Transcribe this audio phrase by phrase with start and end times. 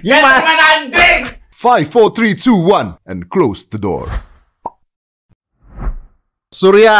[0.00, 0.38] Gimana?
[0.38, 1.20] Gentleman anjing.
[1.52, 4.06] 5, 4, 3, 2, 1 And close the door
[6.48, 6.96] Surya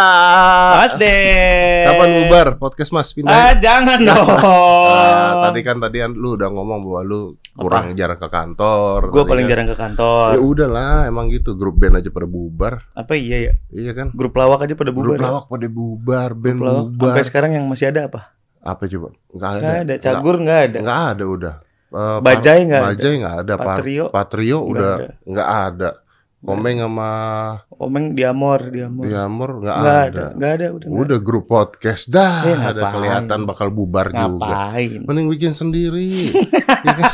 [0.76, 1.88] Mas deh.
[1.88, 4.28] Kapan bubar podcast mas Ah, pindah jangan dong.
[4.28, 7.20] Ah, Tadi kan tadi kan lu udah ngomong bahwa lu
[7.54, 9.50] kurang jarang ke kantor Gue paling kan.
[9.50, 10.26] jarang ke kantor.
[10.30, 13.52] Ya udahlah emang gitu grup band aja pada bubar Apa iya ya?
[13.70, 15.16] Iya kan Grup lawak aja pada Grup bubar.
[15.16, 15.24] ya?
[15.24, 16.84] lawak pada bubar Band Grup lawak.
[16.92, 18.20] bubar Sampai sekarang yang masih ada apa?
[18.60, 19.94] Apa coba Nggak ada Nggak ada.
[19.98, 20.78] Cagur nggak ada.
[20.82, 21.54] Nggak ada udah
[21.88, 22.88] Eh, Bajai nggak ada.
[22.90, 24.04] Bajai nggak ada Patrio?
[24.08, 25.90] Patrio Nggak udah nggak ada
[26.38, 27.10] Komeng sama
[27.74, 29.02] Omeng diamor, diamor.
[29.02, 29.90] Diamor nggak ada.
[30.04, 30.86] ada, nggak ada, udah.
[30.86, 32.94] Udah grup podcast dah Eh, ada ngapain?
[32.94, 34.22] kelihatan bakal bubar ada.
[34.24, 34.46] juga.
[34.46, 35.00] Ngapain?
[35.02, 36.30] Mending bikin sendiri.
[36.86, 37.04] Ya kan?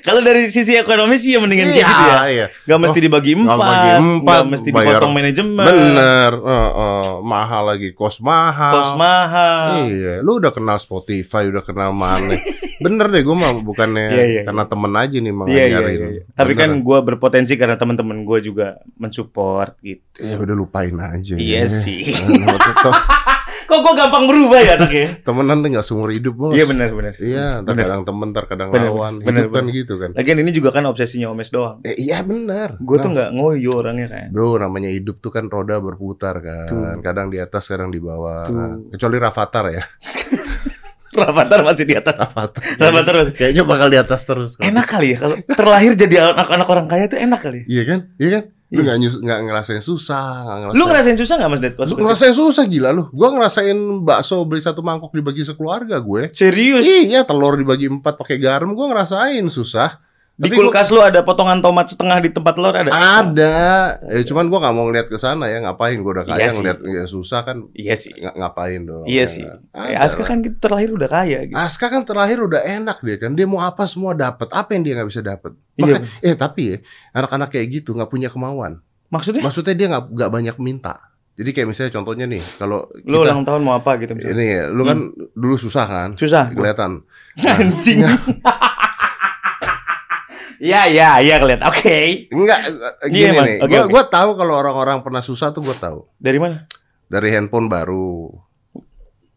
[0.00, 2.18] Kalau dari sisi ekonomi sih ya mendingan Iya, gitu ya.
[2.26, 2.46] iya.
[2.62, 7.10] Gak mesti Oh, dibagi empat, bagi empat, nggak mesti bayar- dipotong manajemen, Bener, eh, eh,
[7.20, 8.72] mahal lagi kos mahal.
[8.72, 9.66] kos mahal.
[9.86, 12.36] Iya, lu udah kenal Spotify, udah kenal mana?
[12.76, 15.94] Bener deh, gue mah bukannya Iya, iya, karena temen aja nih Iya, iya, mengajarin.
[15.96, 16.22] iya, iya.
[16.32, 16.84] Tapi kan Bener.
[16.84, 20.20] gue berpotensi karena teman-teman gue juga mensupport gitu.
[20.20, 21.34] ya udah lupain aja.
[21.34, 21.66] Iya ya.
[21.66, 22.02] sih.
[23.64, 25.06] Tuh, Kok gue gampang berubah ya anaknya?
[25.26, 26.52] Temenan tuh nggak seumur hidup bos.
[26.52, 27.12] Iya benar benar.
[27.16, 27.84] Iya, ntar Bener.
[27.84, 29.14] kadang temen, ntar kadang Bener, lawan.
[29.18, 29.76] bener, Hidup kan bener.
[29.76, 30.10] gitu kan.
[30.12, 31.80] Lagian ini juga kan obsesinya Omes doang.
[31.82, 32.76] Eh, iya bener.
[32.78, 34.26] Gue tuh Nah, nggak ngoyo orangnya kan.
[34.28, 36.68] Bro, namanya hidup tuh kan roda berputar kan.
[36.68, 37.00] Tuh.
[37.00, 38.44] Kadang di atas, kadang di bawah.
[38.44, 38.92] Tuh.
[38.92, 39.82] Kecuali Rafathar ya.
[41.14, 42.18] Rafathar masih di atas.
[42.18, 42.62] Rafathar.
[42.74, 43.34] Rafathar masih.
[43.34, 44.50] Kayaknya bakal di atas terus.
[44.58, 44.66] kok.
[44.66, 47.60] Enak kali ya kalau terlahir jadi anak-anak orang kaya tuh enak kali.
[47.70, 48.00] Iya kan?
[48.18, 48.44] Iya kan?
[48.74, 48.86] Lu Iya.
[48.90, 50.78] nggak nyus- nggak ngerasain susah, nggak ngerasain.
[50.78, 51.74] Lu ngerasain susah nggak Mas Ded?
[51.78, 53.06] Lu ngerasain susah gila lu.
[53.14, 56.34] Gua ngerasain bakso beli satu mangkok dibagi sekeluarga gue.
[56.34, 56.82] Serius?
[56.82, 58.74] Iya, telur dibagi empat pakai garam.
[58.74, 60.02] Gua ngerasain susah.
[60.34, 62.90] Di Tapi gua- kulkas lu ada potongan tomat setengah di tempat telur ada?
[62.90, 63.54] ada.
[64.04, 65.62] Eh, cuman gua nggak mau ngeliat ke sana ya.
[65.62, 65.94] Ngapain?
[65.96, 67.70] Gua udah kaya Iya ngeliat ya, susah kan.
[67.70, 68.10] Iya sih.
[68.10, 69.04] ng- ngapain dong?
[69.04, 69.46] Iya Ya sih.
[69.70, 71.54] Ada Aska kan kita terlahir udah kaya gitu.
[71.54, 74.92] Aska kan terakhir udah enak dia kan dia mau apa semua dapat apa yang dia
[74.96, 76.02] nggak bisa dapat Iya.
[76.20, 76.76] eh tapi ya
[77.12, 79.38] anak-anak kayak gitu nggak punya kemauan Maksudnya?
[79.40, 80.98] maksudnya dia nggak nggak banyak minta
[81.32, 84.34] jadi kayak misalnya contohnya nih kalau Lu ulang tahun mau apa gitu misalnya?
[84.34, 84.98] ini ya, lu kan
[85.32, 86.50] dulu susah kan Susah.
[86.50, 87.02] kelihatan
[87.40, 88.02] Anjing.
[90.56, 91.66] Iya, iya, iya kelihatan.
[91.66, 92.28] Oke.
[92.28, 92.58] enggak
[93.04, 93.44] gini Iya, Mas.
[93.44, 93.90] nih Oke, gua oke.
[93.90, 96.64] gua tahu kalau orang-orang pernah susah tuh gua tahu Dari mana?
[97.04, 98.32] dari handphone baru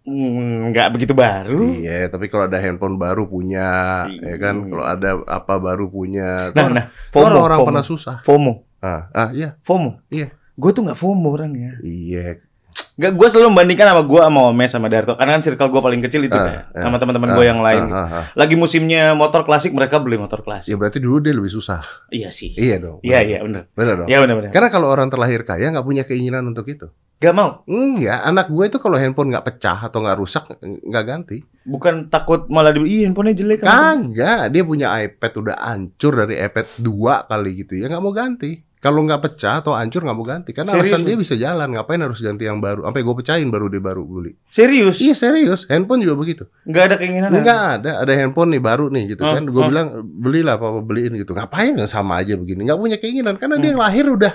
[0.01, 1.67] Hmm, Nggak begitu baru.
[1.67, 3.67] iya tapi kalau ada handphone baru punya
[4.07, 4.23] Iya.
[4.23, 7.67] ya kan kalau ada apa baru punya Nah, Tuh nah, tuh FOMO, orang-orang FOMO.
[7.67, 8.53] pernah susah FOMO.
[8.79, 9.99] ah ah iya FOMO.
[10.07, 10.31] Iya.
[10.55, 11.75] Gue tuh nggak FOMO orangnya.
[11.81, 12.39] iya
[12.97, 15.13] Gak, gue selalu membandingkan sama gue sama Omes sama Darto.
[15.13, 16.55] Karena kan circle gue paling kecil itu Ah, kan.
[16.73, 17.83] ah, sama teman-teman ah, gue yang lain.
[17.85, 18.25] ah, ah, ah.
[18.33, 20.69] Lagi musimnya motor klasik, mereka beli motor klasik.
[20.69, 21.85] Ya berarti dulu dia lebih susah.
[22.09, 22.57] Iya sih.
[22.57, 22.97] Iya dong.
[23.01, 23.29] Iya, benar.
[23.29, 23.63] iya, bener.
[23.71, 24.07] Benar dong.
[24.09, 24.49] Iya, bener-bener.
[24.49, 26.89] Karena kalau orang terlahir kaya nggak punya keinginan untuk itu.
[27.17, 27.65] Gak mau.
[27.65, 31.37] Enggak, anak gue itu kalau handphone nggak pecah atau nggak rusak nggak ganti.
[31.65, 34.05] Bukan takut malah di Ih, handphonenya jelek kan.
[34.13, 36.85] Kagak, dia punya iPad udah hancur dari iPad 2
[37.25, 38.61] kali gitu ya nggak mau ganti.
[38.77, 40.53] Kalau nggak pecah atau hancur nggak mau ganti.
[40.53, 42.85] Karena Serius alasan dia bisa jalan, ngapain harus ganti yang baru?
[42.85, 44.37] Sampai gue pecahin baru dia baru beli.
[44.53, 45.01] Serius?
[45.01, 46.43] Iya serius, handphone juga begitu.
[46.69, 47.29] Nggak ada keinginan?
[47.33, 49.43] Enggak ada, ada handphone nih baru nih gitu Oh, kan.
[49.49, 49.69] Gue oh.
[49.73, 51.33] bilang belilah apa, beliin gitu.
[51.33, 52.69] Ngapain sama aja begini?
[52.69, 53.81] Nggak punya keinginan karena dia Hmm.
[53.81, 54.33] lahir udah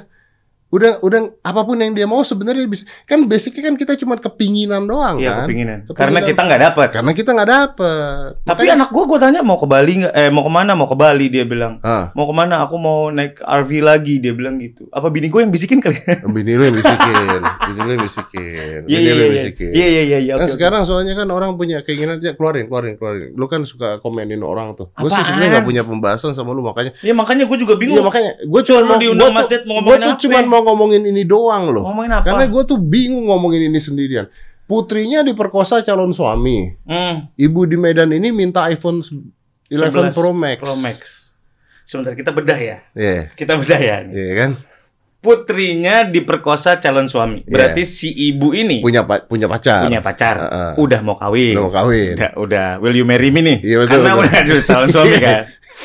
[0.72, 2.88] udah udah apa pun yang dia mau sebenarnya bisa.
[3.05, 5.47] Kan basicnya kan kita cuma kepinginan doang Iya, kan.
[5.47, 5.78] kepinginan.
[5.84, 5.99] Kepinginan.
[6.00, 6.88] Karena kita nggak dapat.
[6.88, 8.28] Karena kita nggak dapet.
[8.41, 10.12] Tapi anak gue, gue tanya mau ke Bali nggak?
[10.16, 10.72] Eh, mau ke mana?
[10.72, 11.28] Mau ke Bali?
[11.28, 11.77] Dia bilang.
[11.84, 12.65] Ah, Mau ke mana?
[12.65, 14.16] Aku mau naik RV lagi.
[14.16, 14.88] Dia bilang gitu.
[14.88, 16.00] Apa bini gue yang bisikin kali?
[16.37, 19.37] bini lu yang bisikin, bini lu yang bisikin, Iya, bini iya, lu yang iya.
[19.37, 19.71] bisikin.
[19.77, 20.19] Iya, iya, iya.
[20.25, 23.37] iya, Kan sekarang soalnya kan orang punya keinginan dia keluarin, keluarin, keluarin.
[23.37, 24.89] Lu kan suka komenin orang tuh.
[24.97, 26.97] Gue sih sebenarnya nggak punya pembahasan sama lu makanya.
[27.04, 28.04] Ya makanya gue juga Iya bingung.
[28.09, 30.22] makanya gue cuma mau diundang gua Mas Ded mau gua ngomongin tuh apa?
[30.22, 31.84] cuma mau ngomongin ini doang loh.
[31.84, 32.24] Ngomongin apa?
[32.24, 34.26] Karena gue tuh bingung ngomongin ini sendirian.
[34.62, 36.70] Putrinya diperkosa calon suami.
[36.82, 40.56] Hmm, Ibu di Medan ini minta iPhone 11 11 Pro Max.
[40.58, 40.98] Pro Max.
[41.82, 42.76] Sebentar kita bedah ya.
[42.92, 43.96] Iya, Kita bedah ya.
[44.06, 44.50] iya kan?
[45.18, 47.40] Putrinya diperkosa calon suami.
[47.40, 47.46] Iya.
[47.46, 49.86] Berarti si ibu ini Punya pa- punya pacar.
[49.86, 50.34] punya pacar.
[50.40, 50.72] Heeh.
[50.76, 51.54] Udah mau kawin.
[51.54, 52.14] Udah mau kawin.
[52.16, 52.68] Udah, udah.
[52.78, 53.58] Will you marry me nih?
[53.62, 54.22] Iya, betul, Karena betul.
[54.24, 55.41] udah ada calon suami kan.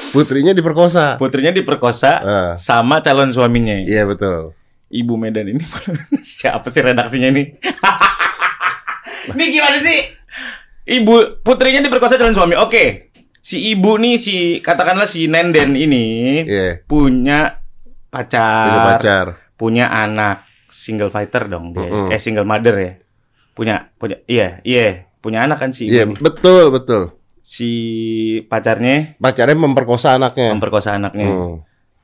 [0.09, 1.06] Putrinya diperkosa.
[1.15, 3.77] Putrinya diperkosa Ah, sama calon suaminya.
[3.80, 4.57] iya betul.
[4.88, 5.63] Ibu Medan ini
[6.24, 7.44] siapa sih redaksinya ini?
[9.34, 10.00] ini gimana sih?
[10.88, 12.56] Ibu putrinya diperkosa calon suami.
[12.56, 13.12] Oke.
[13.39, 17.63] Si ibu nih si katakanlah si Nenden ini Iya, punya
[18.10, 19.25] pacar, punya pacar.
[19.56, 21.88] punya anak single fighter dong dia.
[21.88, 22.07] Mm-mm.
[22.10, 22.94] Eh single mother ya.
[23.54, 26.16] Punya punya iya, iya, punya anak kan si ibu Iya, ini.
[26.19, 27.16] betul, betul.
[27.40, 27.72] Si
[28.45, 30.51] pacarnya Pacarnya memperkosa anaknya.
[30.51, 31.28] memperkosa anaknya.
[31.28, 31.56] Hmm.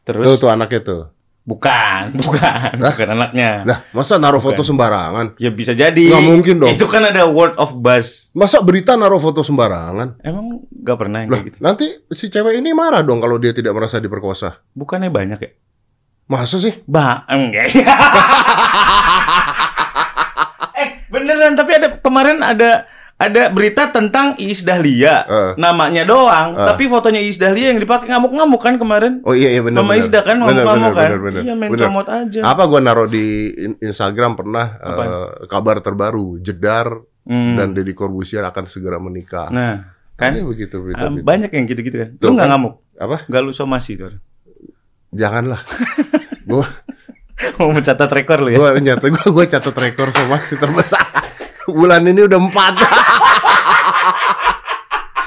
[0.03, 1.01] Terus Tuh, tuh anaknya tuh.
[1.43, 2.95] Bukan, bukan, Lah?
[2.95, 3.67] bukan anaknya.
[3.67, 4.69] Nah, masa naruh foto Bukan.
[4.71, 5.25] sembarangan?
[5.35, 6.07] Ya bisa jadi.
[6.07, 6.71] Nggak mungkin dong.
[6.71, 8.31] Itu kan ada word of buzz.
[8.31, 10.23] Masa berita naruh foto sembarangan?
[10.23, 11.57] Emang nggak pernah yang Lah, kayak gitu?
[11.59, 11.85] nanti
[12.15, 14.55] si cewek ini marah dong kalau dia tidak merasa diperkosa.
[14.71, 15.51] Bukannya banyak ya?
[16.23, 16.79] Masa sih?
[16.87, 17.67] Ba, enggak.
[20.79, 22.87] eh, beneran tapi ada kemarin ada
[23.23, 25.23] ada berita tentang Iis Dahlia.
[25.23, 25.51] Eh.
[25.55, 26.63] Namanya doang, Eh.
[26.63, 29.23] tapi fotonya Iis Dahlia yang dipakai ngamuk-ngamuk kan kemarin.
[29.23, 29.81] Oh iya iya benar.
[29.81, 29.97] Benar.
[29.97, 31.07] Isda kan ngamuk-ngamuk kan.
[31.07, 31.85] benar, benar, Iya main benar.
[31.87, 32.39] comot aja.
[32.41, 33.25] Apa gua naruh di
[33.55, 37.55] in- Instagram pernah eh, kabar terbaru Jedar Hmm.
[37.55, 39.47] dan Deddy Corbuzier akan segera menikah.
[39.47, 41.07] Nah, kan Iya begitu berita.
[41.07, 42.09] ah, banyak yang gitu-gitu kan.
[42.17, 42.53] Tuh, Lu nggak kan?
[42.53, 42.73] ngamuk?
[42.95, 43.17] Apa?
[43.25, 44.11] Nggak lu somasi tuh.
[45.09, 45.63] Janganlah.
[46.43, 46.67] gua
[47.53, 48.57] Mau mencatat rekor lu ya?
[48.57, 51.05] gua nyata gua gua catat rekor somasi terbesar.
[51.65, 52.73] Bulan ini udah empat.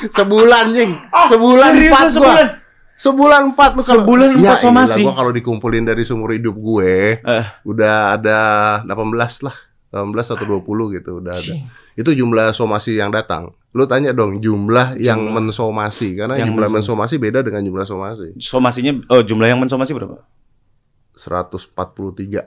[0.07, 0.93] Sebulan, Jing.
[1.27, 2.35] Sebulan Serius empat gua.
[2.97, 3.41] sebulan?
[3.51, 4.93] Empat lu kalau Sebulan Ya empat somasi?
[4.95, 7.45] iyalah, gua kalau dikumpulin dari seumur hidup gue Eh.
[7.63, 8.39] udah ada
[8.85, 9.57] 18 lah.
[9.91, 11.55] 18 atau 20 gitu udah ada.
[11.93, 13.53] Itu jumlah somasi yang datang.
[13.73, 15.33] Lu tanya dong jumlah yang Jumlah.
[15.43, 17.17] mensomasi karena Yang jumlah mensomasi.
[17.17, 18.29] mensomasi beda dengan jumlah somasi.
[18.37, 20.21] Somasinya oh jumlah yang mensomasi berapa?
[21.15, 22.45] 143.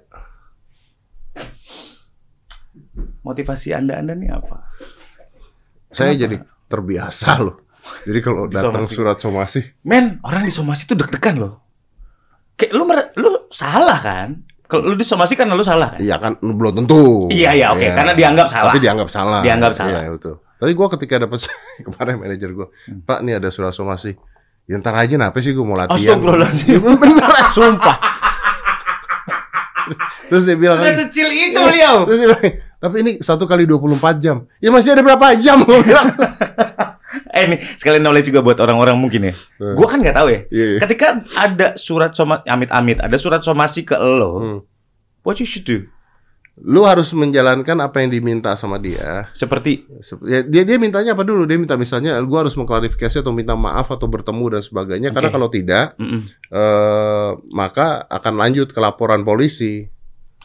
[3.22, 4.64] Motivasi Anda-Anda nih apa?
[5.90, 6.22] Saya Kenapa?
[6.22, 6.36] jadi
[6.66, 7.56] terbiasa loh.
[8.06, 11.54] Jadi kalau datang surat somasi, Men, orang disomasi tuh deg-degan loh.
[12.54, 14.30] Kayak lu mer- lu salah kan?
[14.64, 16.00] Kalau lu disomasi kan lu salah kan?
[16.00, 17.26] iya kan belum tentu.
[17.28, 17.82] Iya, iya, oke.
[17.82, 17.96] Iya.
[17.96, 18.70] Karena dianggap salah.
[18.70, 19.42] Tapi dianggap salah.
[19.42, 20.00] Dianggap salah.
[20.00, 20.36] Iya, betul.
[20.56, 21.40] Tapi gua ketika dapat
[21.86, 23.02] kemarin manajer gua, Hmm.
[23.02, 24.14] Pak nih ada surat somasi.
[24.64, 25.98] Ya ntar aja kenapa sih gua mau latihan.
[26.14, 26.80] Astagfirullahaladzim.
[27.02, 27.98] Bener, sumpah.
[30.30, 32.06] Terus dia bilang Udah lagi, secil itu beliau.
[32.06, 32.44] terus dia bilang,
[32.80, 34.48] tapi ini satu kali 24 jam.
[34.58, 36.16] Ya masih ada berapa jam gua bilang.
[37.30, 39.34] Eh nih, sekalian knowledge juga buat orang-orang mungkin ya.
[39.60, 39.76] Hmm.
[39.76, 40.40] Gua kan nggak tahu ya.
[40.50, 40.66] Iya.
[40.76, 40.80] iya.
[40.80, 44.60] Ketika ada surat somasi, amit-amit, ada surat somasi ke lo, Hmm.
[45.22, 45.84] what you should do?
[46.60, 49.32] Lu harus menjalankan apa yang diminta sama dia.
[49.32, 51.48] Seperti Sep- ya, dia dia mintanya apa dulu?
[51.48, 55.10] Dia minta misalnya gua harus mengklarifikasi atau minta maaf atau bertemu dan sebagainya.
[55.12, 55.36] Karena Oke.
[55.36, 56.22] kalau tidak, mm-mm.
[56.52, 59.88] eh, maka akan lanjut ke laporan polisi.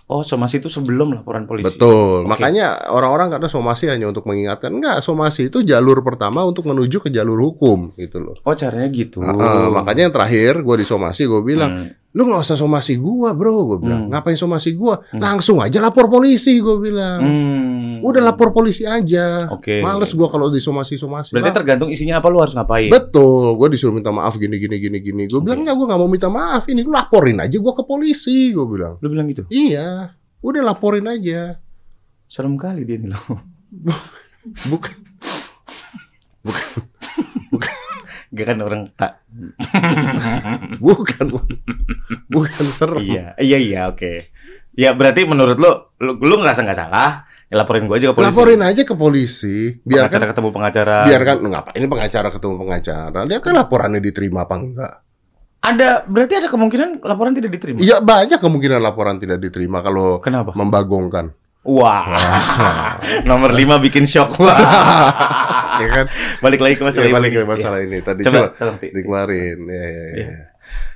[0.04, 1.74] Oh somasi itu sebelum laporan polisi.
[1.74, 2.28] Betul.
[2.28, 2.30] Oke.
[2.36, 4.68] Makanya orang-orang karena somasi hanya untuk mengingatkan.
[4.68, 8.36] Enggak, somasi itu jalur pertama untuk menuju ke jalur hukum gitu loh.
[8.44, 9.24] Oh caranya gitu.
[9.24, 12.03] Heeh, makanya yang terakhir gue di somasi gue bilang, Hmm.
[12.14, 14.06] Lu nggak usah somasi gua bro, gue bilang.
[14.06, 14.10] Hmm.
[14.14, 15.02] Ngapain somasi gua?
[15.10, 15.18] Hmm.
[15.18, 17.18] Langsung aja lapor polisi gue bilang.
[17.18, 18.06] Hmm.
[18.06, 19.50] Udah lapor polisi aja.
[19.50, 19.82] Oke.
[19.82, 21.34] Males gua kalau di somasi-somasi.
[21.34, 22.86] Berarti Lah, tergantung isinya apa lu harus ngapain.
[22.86, 25.22] Betul, gue disuruh minta maaf gini gini gini gini.
[25.26, 25.66] Gue bilang Oke.
[25.66, 26.62] enggak, gue nggak mau minta maaf.
[26.70, 28.54] Ini lu laporin aja gua ke polisi.
[28.54, 28.94] Gue bilang.
[29.02, 29.42] Lu bilang gitu.
[29.50, 31.58] Iya, udah laporin aja.
[32.30, 33.18] Serem kali dia nih lo.
[34.70, 34.94] Bukan.
[38.34, 39.22] Gak kan orang tak.
[40.84, 41.26] Bukan,
[42.26, 43.02] bukan serem.
[43.06, 44.26] iya, iya, iya, oke.
[44.74, 45.70] Ya berarti menurut lu,
[46.02, 48.26] lu, lu ngerasa nggak salah, ya laporin gua aja ke polisi.
[48.26, 49.56] Laporin aja ke polisi.
[49.78, 50.96] Pengacara Biarkan, ketemu pengacara.
[51.06, 53.20] biarkan ngapa ini pengacara ketemu pengacara.
[53.22, 54.94] Lihat kan laporannya diterima apa enggak.
[55.64, 57.78] Ada, berarti ada kemungkinan laporan tidak diterima.
[57.80, 60.52] Iya banyak kemungkinan laporan tidak diterima kalau Kenapa?
[60.52, 61.32] membagongkan.
[61.64, 62.04] Wah,
[63.28, 64.36] nomor 5 bikin shock.
[64.44, 64.52] Wah.
[65.74, 66.06] ya kan?
[66.38, 67.36] balik lagi ke masalah Ya, balik ini.
[67.36, 69.58] ke masalah ini tadi Coba, coba, dikeluarin.
[69.64, 70.06] Ya, ya, ya.
[70.14, 70.34] Iya.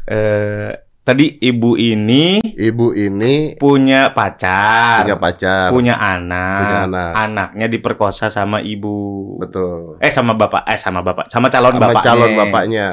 [0.07, 0.71] Eh,
[1.03, 5.67] tadi ibu ini Ibu ini punya pacar, punya pacar.
[5.69, 7.11] punya anak, Punya anak.
[7.17, 9.37] anaknya diperkosa sama ibu.
[9.39, 9.97] Betul.
[9.99, 12.05] Eh sama bapak, eh sama bapak, sama calon Sama bapaknya.
[12.05, 12.89] calon bapaknya.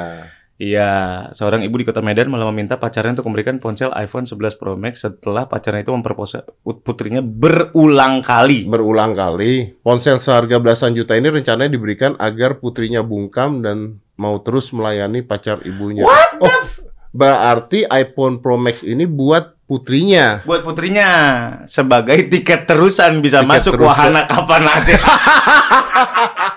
[0.56, 0.90] Iya,
[1.36, 5.04] seorang ibu di kota Medan malah meminta pacarnya untuk memberikan ponsel iPhone 11 Pro Max
[5.04, 8.64] setelah pacarnya itu memperkosa putrinya berulang kali.
[8.64, 14.72] Berulang kali, ponsel seharga belasan juta ini rencananya diberikan agar putrinya bungkam dan mau terus
[14.72, 16.08] melayani pacar ibunya.
[16.08, 16.64] What oh,
[17.12, 20.40] berarti iPhone Pro Max ini buat putrinya.
[20.48, 21.08] Buat putrinya
[21.68, 23.92] sebagai tiket terusan bisa Tiket masuk terusan.
[23.92, 24.96] wahana kapan aja.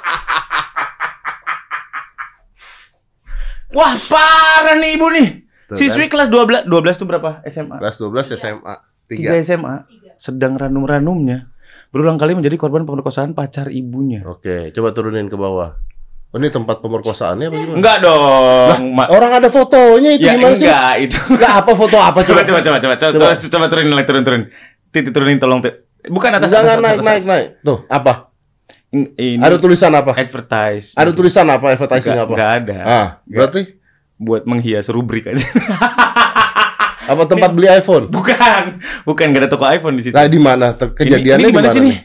[3.70, 5.28] Wah, parah nih ibu nih.
[5.66, 6.26] Tuh Siswi kan?
[6.26, 7.46] kelas 12, 12 itu berapa?
[7.46, 7.78] SMA.
[7.78, 8.76] Kelas 12 SMA.
[9.08, 9.46] 3 3.
[9.46, 9.76] SMA.
[10.16, 11.54] Sedang ranum-ranumnya.
[11.90, 14.22] Berulang kali menjadi korban pemerkosaan pacar ibunya.
[14.24, 15.78] Oke, coba turunin ke bawah.
[16.30, 17.78] Oh, ini tempat pemerkosaannya apa gimana?
[17.82, 18.94] Enggak dong.
[18.94, 20.66] Ma- Orang ada fotonya itu ya gimana sih?
[20.66, 21.18] enggak itu.
[21.28, 23.34] Enggak apa foto apa coba coba coba coba coba, Coba.
[23.34, 24.42] coba, coba turunin lagi turun turun.
[24.90, 25.60] Titi turunin tolong.
[26.06, 27.26] Bukan atas Jangan atas, naik atas, naik atas.
[27.26, 27.48] naik.
[27.60, 28.14] Tuh, apa?
[28.90, 30.18] In- Ini Ada tulisan apa?
[30.18, 30.98] advertise.
[30.98, 31.66] Ada tulisan apa?
[31.70, 32.34] Advertising Enggak, apa?
[32.34, 32.78] enggak ada.
[32.82, 33.62] Ah, berarti
[34.20, 35.46] Buat menghias rubrik aja.
[37.12, 38.10] apa tempat beli iPhone?
[38.12, 38.82] bukan.
[39.06, 40.16] Bukan enggak ada toko iPhone di situ.
[40.18, 40.74] Nah, di mana?
[40.76, 41.70] Kejadiannya di mana?
[41.70, 41.98] sih nih?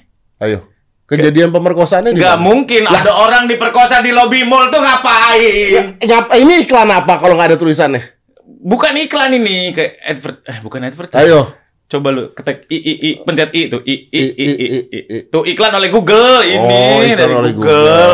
[0.44, 0.68] Ayo.
[1.04, 2.40] Kejadian pemerkosaannya mana?
[2.40, 6.00] mungkin ada orang diperkosa di lobby mall tuh ngapain?
[6.00, 8.00] Ya, ini iklan apa kalau nggak ada tulisannya?
[8.40, 11.10] Bukan iklan ini kayak advert eh bukan advert.
[11.16, 11.52] Ayo.
[11.84, 15.00] Coba lu ketik i i i pencet i tuh i i i i, i, I,
[15.04, 15.18] i.
[15.26, 18.12] Tuh iklan oleh Google ini Oh, iklan dari oleh Google.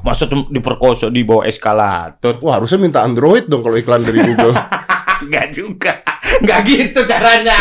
[0.00, 2.40] Masa tuh diperkosa di bawah eskalator?
[2.40, 4.56] Wah, harusnya minta Android dong kalau iklan dari Google.
[5.22, 6.00] Enggak juga.
[6.40, 7.56] Enggak gitu caranya.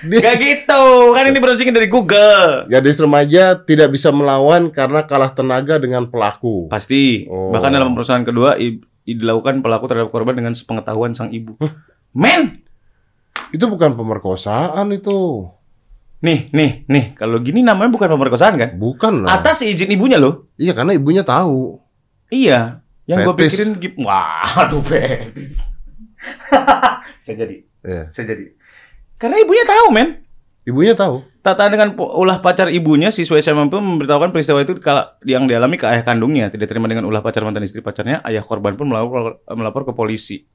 [0.00, 0.82] dia- Enggak gitu.
[1.12, 2.64] Kan ini browsingnya dari Google.
[2.66, 6.72] Gadis remaja tidak bisa melawan karena kalah tenaga dengan pelaku.
[6.72, 7.28] Pasti.
[7.28, 7.52] Oh.
[7.52, 11.60] Bahkan dalam perusahaan kedua i- i- dilakukan pelaku terhadap korban dengan sepengetahuan sang ibu.
[12.10, 12.63] Men,
[13.54, 15.46] Itu bukan pemerkosaan itu.
[16.24, 17.04] nih, nih, nih.
[17.14, 18.74] Kalau gini namanya bukan pemerkosaan kan?
[18.74, 19.38] Bukan lah.
[19.38, 20.50] Atas izin ibunya loh.
[20.58, 21.78] Iya, karena ibunya tahu.
[22.34, 22.82] Iya.
[23.06, 23.70] Yang gue pikirin.
[24.02, 25.60] Wah, aduh fetis.
[27.20, 28.08] bisa jadi, Iya.
[28.08, 28.56] bisa jadi.
[29.20, 30.24] Karena ibunya tahu, men.
[30.64, 31.20] Ibunya tahu.
[31.44, 34.80] Tata dengan ulah pacar ibunya, siswa SMA pun memberitahukan peristiwa itu
[35.28, 36.48] yang dialami ke ayah kandungnya.
[36.48, 40.48] Tidak terima dengan ulah pacar mantan istri pacarnya, ayah korban pun melapor, melapor ke polisi.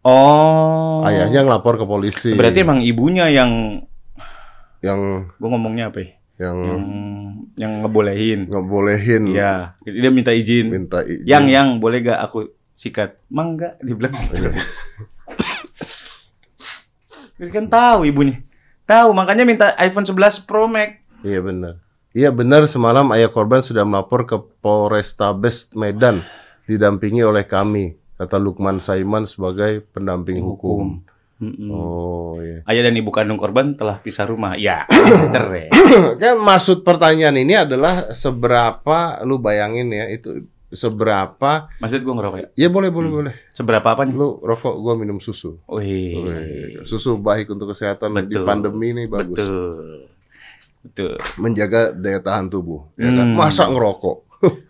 [0.00, 1.04] Oh.
[1.04, 2.32] Ayahnya ngelapor ke polisi.
[2.32, 3.84] Berarti emang ibunya yang,
[4.80, 6.10] yang gue ngomongnya apa ya?
[6.40, 6.80] yang Yang,
[7.60, 8.40] yang ngebolehin.
[8.48, 10.72] nggak bolehin Iya, dia minta izin.
[10.72, 11.28] minta izin.
[11.28, 13.20] Yang yang boleh gak aku sikat?
[13.28, 14.48] Mang enggak, dibilang gitu.
[14.48, 14.52] Iya.
[17.36, 18.40] Jadi kan tahu ibunya.
[18.88, 20.96] Tahu, makanya minta iPhone 11 Pro Max.
[21.20, 21.76] Iya benar.
[22.10, 26.24] Iya benar semalam ayah korban sudah melapor ke Polrestabes Medan
[26.64, 31.00] didampingi oleh kami, kata Lukman Saiman sebagai pendamping hukum.
[31.40, 31.72] Mm-mm.
[31.72, 32.60] Oh iya.
[32.68, 34.54] Ayah dan ibu kandung korban telah pisah rumah.
[34.54, 34.84] Ya,
[35.32, 35.72] cerai.
[36.20, 42.48] kan maksud pertanyaan ini adalah seberapa lu bayangin ya itu seberapa Maksud gue ngerokok ya?
[42.54, 44.14] ya boleh boleh boleh Seberapa apa nih?
[44.14, 46.14] lu rokok gua minum susu Wih.
[46.14, 48.46] Wih, susu baik untuk kesehatan di Betul.
[48.46, 50.06] pandemi ini bagus Betul.
[50.80, 51.18] Betul.
[51.36, 53.34] menjaga daya tahan tubuh ya kan Hmm.
[53.34, 54.16] masa ngerokok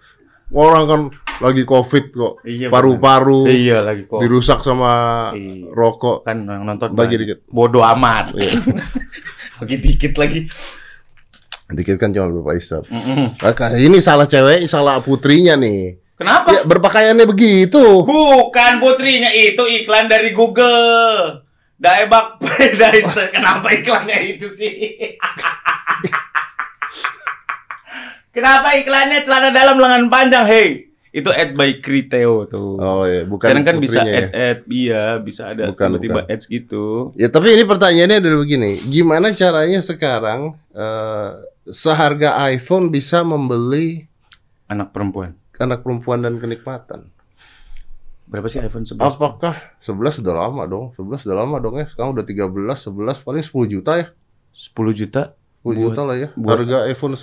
[0.57, 1.00] orang kan
[1.40, 2.68] lagi covid kok Iya.
[2.68, 3.44] paru-paru.
[3.44, 4.20] Iya lagi kok.
[4.20, 4.92] dirusak sama
[5.32, 5.68] Iya.
[5.68, 7.20] rokok Kan yang nonton bagi banyak.
[7.26, 8.32] dikit Bodoh amat.
[8.35, 8.52] Iya.
[9.59, 10.49] Bagi dikit lagi.
[11.70, 13.37] dikit kan cuma beberapa isap Mm-mm.
[13.37, 16.50] Maka ini salah cewek salah putrinya nih Kenapa?
[16.50, 21.47] ya berpakaiannya begitu Bukan putrinya itu iklan dari Google.
[21.76, 23.14] Daebak Paradise.
[23.32, 24.68] Kenapa iklannya itu sih?
[28.30, 30.44] Kenapa iklannya celana dalam lengan panjang?
[30.44, 32.76] Hey, itu ad by Kriteo tuh.
[32.76, 34.22] oh ya bukan Sekarang kan bisa putrinya ya.
[34.24, 37.10] ad-ad, iya, bisa ada Bukan, tiba-tiba ads gitu.
[37.14, 41.30] Ya tapi ini pertanyaannya adalah begini, gimana caranya sekarang eh,
[41.66, 44.06] seharga iPhone bisa membeli
[44.66, 45.34] Anak perempuan.
[45.56, 47.10] anak perempuan dan kenikmatan?
[48.24, 49.02] Berapa sih iPhone 11?
[49.02, 50.94] Apakah 11 sudah lama dong?
[50.94, 51.84] 11 sudah lama dong ya.
[51.84, 52.46] Sekarang udah 13,
[52.86, 54.06] 11 paling 10 juta ya.
[54.52, 56.28] 10 juta 10 Buat- juta lah ya.
[56.32, 57.18] buat- Harga iPhone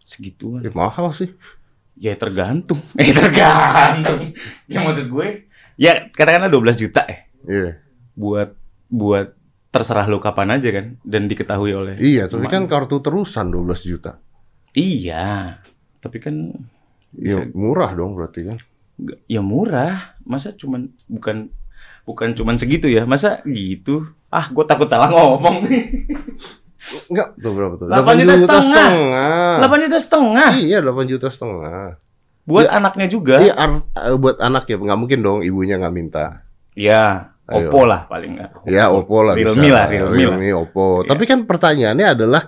[0.00, 0.64] segituan.
[0.64, 1.28] eh, mahal sih.
[1.94, 2.80] Ya tergantung.
[2.96, 4.32] Eh tergantung.
[4.66, 5.46] Ya maksud gue,
[5.76, 7.18] ya katakanlah 12 juta ya.
[7.44, 7.70] Iya.
[8.14, 8.56] Buat
[8.88, 9.36] buat
[9.68, 14.20] terserah lo kapan aja kan dan diketahui oleh Iya, tapi kan kartu terusan 12 juta.
[14.72, 15.60] Iya.
[15.98, 16.34] Tapi kan
[17.12, 18.56] Ya murah dong berarti kan.
[19.28, 20.16] ya murah.
[20.24, 21.52] Masa cuman bukan
[22.04, 23.04] bukan cuman segitu ya.
[23.04, 24.08] Masa gitu?
[24.32, 25.84] Ah, gue takut salah ngomong nih.
[27.08, 27.86] Enggak, tuh berapa tuh?
[27.86, 28.62] 8 juta setengah.
[28.62, 29.54] setengah.
[29.62, 31.82] 8 juta setengah Iya, 8 juta setengah.
[32.42, 33.38] buat anaknya juga.
[33.38, 36.42] Iya, eh, buat anak ya, nggak mungkin dong ibunya nggak minta.
[36.74, 37.70] Ya, Ayo.
[37.70, 38.50] Oppo lah paling nggak.
[38.66, 39.74] Ya, Oppo lah Realme bisa.
[39.74, 40.58] lah, Realme lah.
[40.58, 41.02] Oppo.
[41.02, 41.08] Iya.
[41.14, 42.42] Tapi kan pertanyaannya adalah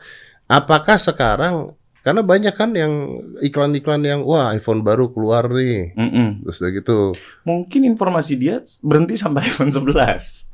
[0.46, 1.74] apakah sekarang
[2.04, 2.92] karena banyak kan yang
[3.40, 5.96] iklan-iklan yang wah iPhone baru keluar nih.
[5.96, 6.44] Mm-mm.
[6.44, 6.98] Terus udah gitu.
[7.42, 10.53] Mungkin informasi dia berhenti sampai iPhone 11.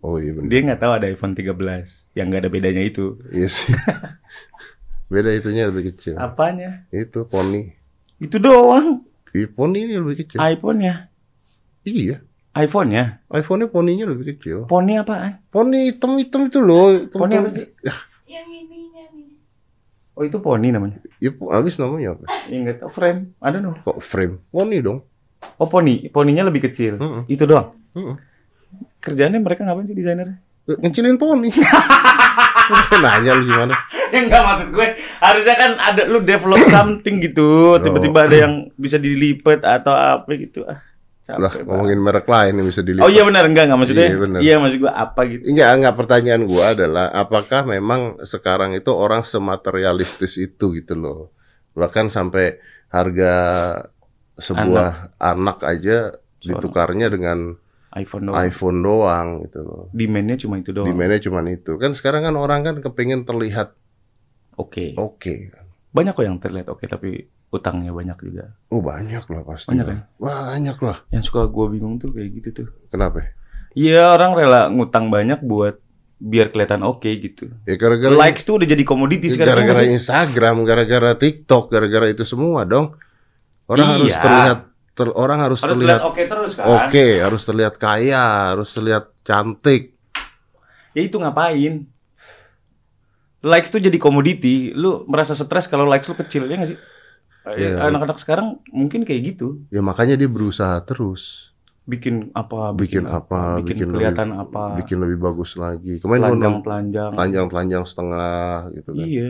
[0.00, 0.48] Oh iya benar.
[0.48, 3.20] Dia nggak tahu ada iPhone 13 yang nggak ada bedanya itu.
[3.28, 3.68] Iya sih.
[5.12, 6.16] Beda itunya lebih kecil.
[6.16, 6.86] Apanya?
[6.88, 7.74] Itu poni.
[8.16, 9.04] Itu doang.
[9.36, 10.38] Ih, poni ini lebih kecil.
[10.40, 11.10] iPhone-nya.
[11.84, 12.22] Iya.
[12.56, 13.22] iPhone-nya.
[13.30, 14.64] iPhone-nya poninya lebih kecil.
[14.66, 15.38] Poni apaan?
[15.52, 16.94] Poni hitam-hitam itu loh.
[17.06, 17.66] Hitam Poni apa sih?
[18.26, 19.28] Yang ininya nih.
[20.16, 20.98] Oh itu poni namanya.
[21.22, 22.24] Ya, po- habis namanya apa?
[22.48, 23.20] Ya nggak tahu frame.
[23.38, 23.76] Ada no.
[23.82, 24.34] Kok frame?
[24.50, 25.04] Poni dong.
[25.60, 26.08] Oh poni.
[26.10, 26.98] Poninya lebih kecil.
[26.98, 27.22] Heeh.
[27.30, 27.74] Itu doang.
[27.94, 28.16] Heeh.
[29.00, 30.36] Kerjaannya mereka ngapain sih desainer?
[30.68, 31.50] Ngecilin poni.
[33.02, 33.74] Nanya lu gimana?
[34.10, 38.98] Ya enggak maksud gue harusnya kan ada lu develop something gitu, tiba-tiba ada yang bisa
[38.98, 40.66] dilipat atau apa gitu.
[40.66, 40.82] Ah,
[41.38, 41.70] Lah, capek banget.
[41.70, 43.06] ngomongin merek lain yang bisa dilihat.
[43.06, 44.08] Oh iya benar enggak enggak maksudnya?
[44.10, 44.38] Iya, benar.
[44.42, 45.42] Iya maksud gue apa gitu.
[45.46, 51.30] Enggak, enggak pertanyaan gua adalah apakah memang sekarang itu orang sematerialistis itu gitu loh.
[51.78, 52.58] Bahkan sampai
[52.90, 53.34] harga
[54.42, 57.54] sebuah anak, aja ditukarnya dengan
[57.92, 58.36] iPhone doang.
[58.38, 59.84] iPhone doang gitu loh.
[59.90, 60.86] Demand-nya cuma itu doang.
[60.86, 61.74] Demandnya cuma itu.
[61.74, 63.74] Kan sekarang kan orang kan kepengen terlihat
[64.54, 64.94] Oke.
[64.94, 65.34] oke.
[65.90, 68.54] Banyak kok yang terlihat oke tapi utangnya banyak juga.
[68.68, 69.74] Oh banyak lah pasti.
[69.74, 69.98] Banyak ya?
[70.16, 71.02] Banyak lah.
[71.10, 72.68] Yang suka gue bingung tuh kayak gitu tuh.
[72.88, 73.26] Kenapa?
[73.72, 75.82] Iya orang rela ngutang banyak buat
[76.20, 77.50] biar kelihatan oke gitu.
[77.64, 79.66] Ya gara-gara Likes tuh udah jadi komoditi ya, sekarang.
[79.66, 79.96] gara-gara sih?
[79.96, 82.94] Instagram, gara-gara TikTok, gara-gara itu semua dong.
[83.66, 83.94] Orang Iya.
[83.98, 84.58] harus terlihat
[85.00, 86.66] ter- orang harus, harus terlihat terlihat oke terus kan.
[86.68, 89.96] oke, harus terlihat kaya, harus terlihat cantik.
[90.92, 91.88] Ya itu ngapain?
[93.40, 94.76] Likes tuh jadi komoditi.
[94.76, 96.78] Lu merasa stres kalau likes lu kecil ya nggak sih?
[97.56, 97.88] Iya.
[97.88, 99.64] Anak-anak sekarang mungkin kayak gitu.
[99.72, 101.56] Ya makanya dia berusaha terus.
[101.88, 102.76] Bikin apa?
[102.76, 104.76] Bikin apa, Bikin, bikin kelihatan apa?
[104.76, 105.98] Bikin lebih bagus lagi.
[105.98, 107.10] Kemarin telanjang-telanjang.
[107.16, 109.06] telanjang-telanjang setengah gitu kan.
[109.08, 109.28] Iya.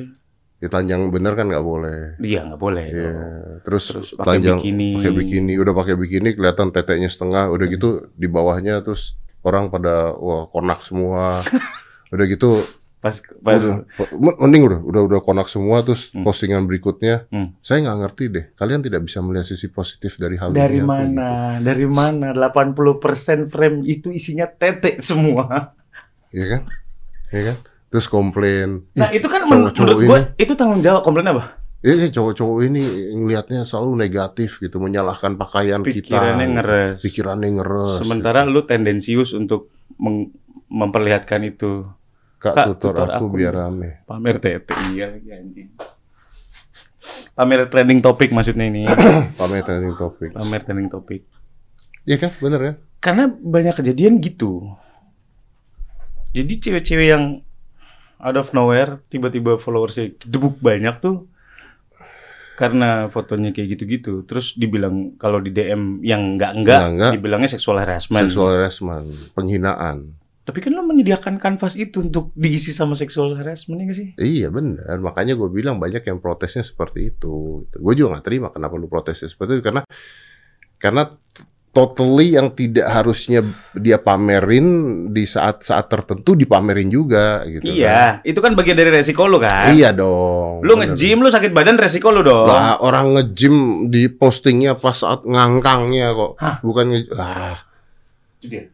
[0.61, 1.99] Ya, telanjang bener kan nggak boleh.
[2.19, 2.85] Iya nggak boleh.
[2.87, 3.01] Iya.
[3.03, 3.17] dong.
[3.65, 4.89] Terus, Terus pakai telanjang bikini.
[4.95, 10.13] pakai bikini, udah pakai bikini kelihatan teteknya setengah, udah gitu di bawahnya terus orang pada
[10.13, 11.41] wah konak semua.
[12.13, 12.61] udah gitu
[13.01, 13.81] Pas pas udah,
[14.37, 16.21] mending udah udah udah konak semua terus Hmm.
[16.21, 17.25] postingan berikutnya.
[17.29, 17.57] Hmm.
[17.59, 18.45] Saya nggak ngerti deh.
[18.53, 21.57] Kalian tidak bisa melihat sisi positif dari hal dari ini mana?
[21.57, 22.37] Dari mana?
[22.37, 25.73] 80% frame itu isinya tete semua.
[26.29, 26.37] gitu.
[26.37, 26.63] Iya kan?
[27.33, 27.57] Iya kan?
[27.91, 28.87] Terus komplain.
[28.95, 31.59] Nah, itu kan men- cowok-cowok menurut gua itu tanggung jawab komplain apa?
[31.81, 32.83] Iya, cowok-cowok ini
[33.17, 36.55] ngelihatnya selalu negatif gitu, menyalahkan pakaian Pikirannya kita.
[36.61, 36.99] ngeres.
[37.03, 37.99] Pikirannya ngeres.
[37.99, 39.73] Sementara lu tendensius untuk
[40.71, 41.89] memperlihatkan itu
[42.37, 43.37] Kak, Kak, tutor, tutor aku, aku.
[43.37, 44.01] biar rame.
[44.05, 45.73] pamer tete iya anjing.
[47.33, 48.85] Pamer trending topik maksudnya ini.
[49.41, 50.31] Pamer trending topik.
[50.37, 51.25] Pamer trending topik.
[52.05, 52.31] Iya kan?
[52.41, 52.75] Bener kan?
[53.01, 54.69] Karena banyak kejadian gitu.
[56.37, 57.41] Jadi cewek-cewek yang
[58.21, 61.27] out of nowhere tiba-tiba followersnya debuk banyak tuh
[62.55, 64.29] karena fotonya kayak gitu-gitu.
[64.29, 67.13] Terus dibilang kalau di DM yang enggak-enggak Enggak-enggak.
[67.17, 68.29] dibilangnya sexual harassment.
[68.29, 70.13] Sexual harassment, penghinaan.
[70.45, 74.09] Tapi kan lo menyediakan kanvas itu untuk diisi sama sexual harassment ya sih?
[74.19, 77.65] Iya benar, makanya gue bilang banyak yang protesnya seperti itu.
[77.71, 79.81] Gue juga nggak terima kenapa lu protesnya seperti itu karena
[80.77, 81.13] karena
[81.71, 84.67] totally yang tidak harusnya dia pamerin
[85.15, 87.63] di saat-saat tertentu dipamerin juga gitu.
[87.63, 87.75] kan.
[87.75, 89.71] Iya, itu kan bagian dari resiko lo kan.
[89.71, 90.67] Iya dong.
[90.67, 92.47] Lu nge-gym, lu sakit badan resiko lu dong.
[92.47, 96.33] Lah orang nge-gym di postingnya pas saat ngangkangnya kok.
[96.43, 96.57] Hah?
[96.61, 97.63] Bukan nge lah.
[98.43, 98.67] Itu dia.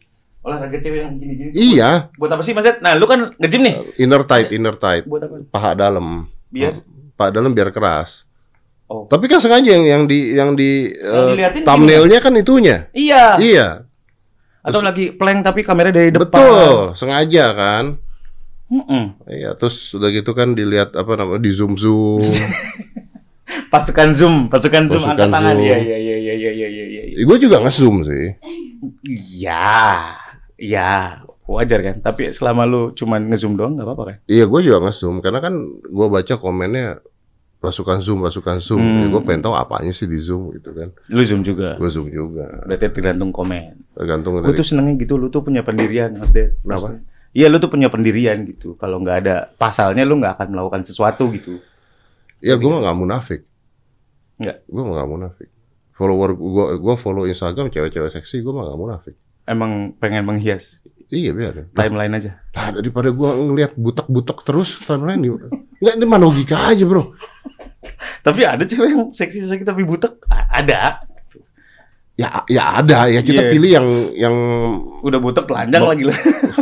[0.47, 1.51] Olahraga cewek yang gini-gini.
[1.53, 2.79] Iya, Buat apa sih Mas Ed?
[2.79, 3.75] Nah, lu kan nge-gym nih.
[3.99, 5.37] inner tight, inner tight, Buat apa?
[5.51, 6.31] paha dalam.
[6.55, 6.81] Biar
[7.19, 8.26] paha dalam biar keras.
[8.87, 9.11] Oh.
[9.11, 12.87] Tapi kan sengaja yang yang di yang di diliatin thumbnailnya kan itunya.
[12.95, 13.35] Iya.
[13.37, 13.69] Iya,
[14.63, 16.27] Atau lagi plank tapi kamera dari depan.
[16.27, 17.85] betul, sengaja kan.
[18.67, 19.15] Mm-mm.
[19.27, 22.23] Iya, terus udah gitu kan dilihat apa namanya di zoom zoom.
[23.71, 25.55] Pasukan zoom, pasukan zoom Pasukan angkat tangan.
[25.55, 25.67] zoom.
[25.67, 27.23] Iya, iya, iya, iya, iya, iya, iya, iya.
[27.23, 28.27] gue juga nge-zoom sih.
[29.03, 29.71] Iya.
[30.57, 30.91] Iya,
[31.47, 31.97] wajar kan.
[32.03, 34.17] Tapi selama lu cuman nge-zoom doang nggak apa-apa kan?
[34.27, 36.99] Iya, gue juga nge-zoom karena kan gue baca komennya
[37.67, 38.79] pasukan zoom, pasukan zoom.
[38.79, 39.01] Hmm.
[39.03, 40.95] Ya, gue pengen tahu apanya sih di zoom gitu kan.
[41.11, 41.75] Lu zoom juga.
[41.75, 42.63] Gue zoom juga.
[42.63, 43.91] Berarti tergantung komen.
[43.99, 46.55] Tergantung Gue dari tuh senengnya gitu, lu tuh punya pendirian, Mas Ded.
[46.63, 47.03] Kenapa?
[47.35, 48.79] Iya, lu tuh punya pendirian gitu.
[48.79, 51.59] Kalau nggak ada pasalnya, lu nggak akan melakukan sesuatu gitu.
[52.39, 53.43] Ya gue mah nggak munafik.
[54.39, 54.57] Nggak.
[54.71, 55.49] Gue mah nggak munafik.
[55.97, 59.17] Follower gue, gue follow Instagram cewek-cewek seksi, gue mah nggak munafik.
[59.47, 61.71] Emang pengen menghias Iya biarin.
[61.71, 62.43] timeline aja.
[62.51, 65.23] Lah daripada gue ngelihat butek-butek terus timeline
[65.77, 67.15] nggak ini mah logika aja bro.
[68.21, 70.19] Tapi ada cewek yang seksi-seksi tapi butek?
[70.29, 71.05] Ada.
[72.17, 73.53] Ya ya ada ya kita Iya.
[73.53, 74.37] pilih yang yang
[75.05, 76.17] Udah butek telanjang lagi lah.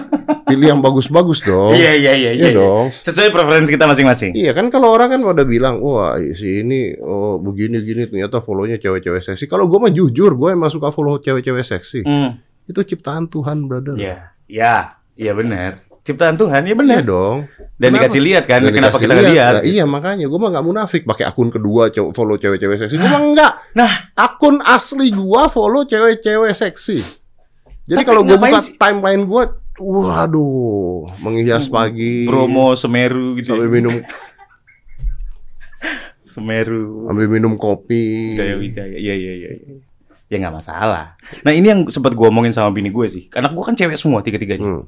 [0.51, 1.73] pilih yang bagus-bagus dong.
[1.73, 2.59] Iya, iya, iya, Iya iya.
[2.59, 2.91] dong.
[2.91, 4.35] Sesuai preferensi kita masing-masing.
[4.35, 8.83] Iya kan kalau orang kan pada bilang wah si ini oh begini gini ternyata follownya
[8.83, 9.47] cewek-cewek seksi.
[9.47, 12.03] Kalau gue mah jujur gue emang suka follow cewek-cewek seksi.
[12.03, 12.35] Hmm.
[12.67, 13.95] Itu ciptaan Tuhan brother.
[13.95, 14.35] Iya.
[14.45, 14.75] Iya,
[15.15, 15.84] iya benar.
[16.05, 17.01] Ciptaan Tuhan, Iya ya benar.
[17.01, 17.49] dong.
[17.75, 18.05] Dan Kenapa?
[18.05, 19.53] dikasih lihat kan, Dan kenapa kita lihat?
[19.59, 23.01] Lah, iya makanya gue mah nggak munafik pakai akun kedua follow cewek-cewek seksi.
[23.01, 23.53] Gue mah enggak.
[23.73, 27.01] Nah, Akun asli gua follow cewek-cewek seksi.
[27.85, 28.77] Jadi kalau gue buka sih?
[28.77, 33.57] timeline gua, waduh, menghias pagi, Bromo, Semeru gitu.
[33.57, 33.73] sambil ya.
[33.73, 33.95] minum
[36.27, 37.07] Semeru.
[37.07, 38.35] sambil minum kopi.
[38.35, 38.93] Gaya Wijaya.
[38.93, 39.51] Iya, iya, iya.
[39.53, 39.75] iya.
[40.27, 41.15] Ya nggak masalah.
[41.41, 43.29] Nah ini yang sempat gue omongin sama bini gue sih.
[43.29, 44.65] Karena gue kan cewek semua tiga-tiganya.
[44.65, 44.85] Hmm.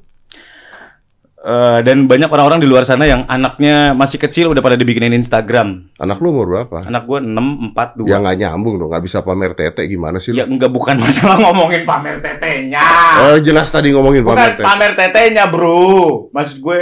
[1.37, 5.85] Eh, dan banyak orang-orang di luar sana yang anaknya masih kecil udah pada dibikinin Instagram.
[6.01, 6.81] Anak lu umur berapa?
[6.89, 8.09] Anak gue 6, 4, 2.
[8.09, 10.33] Ya nggak nyambung dong, nggak bisa pamer tete gimana sih?
[10.33, 10.41] lu?
[10.41, 12.81] Ya enggak bukan masalah ngomongin pamer tetenya.
[13.21, 14.65] Oh jelas tadi ngomongin bukan pamer tete.
[14.65, 16.33] pamer tetenya, Bro.
[16.33, 16.79] Maksud gue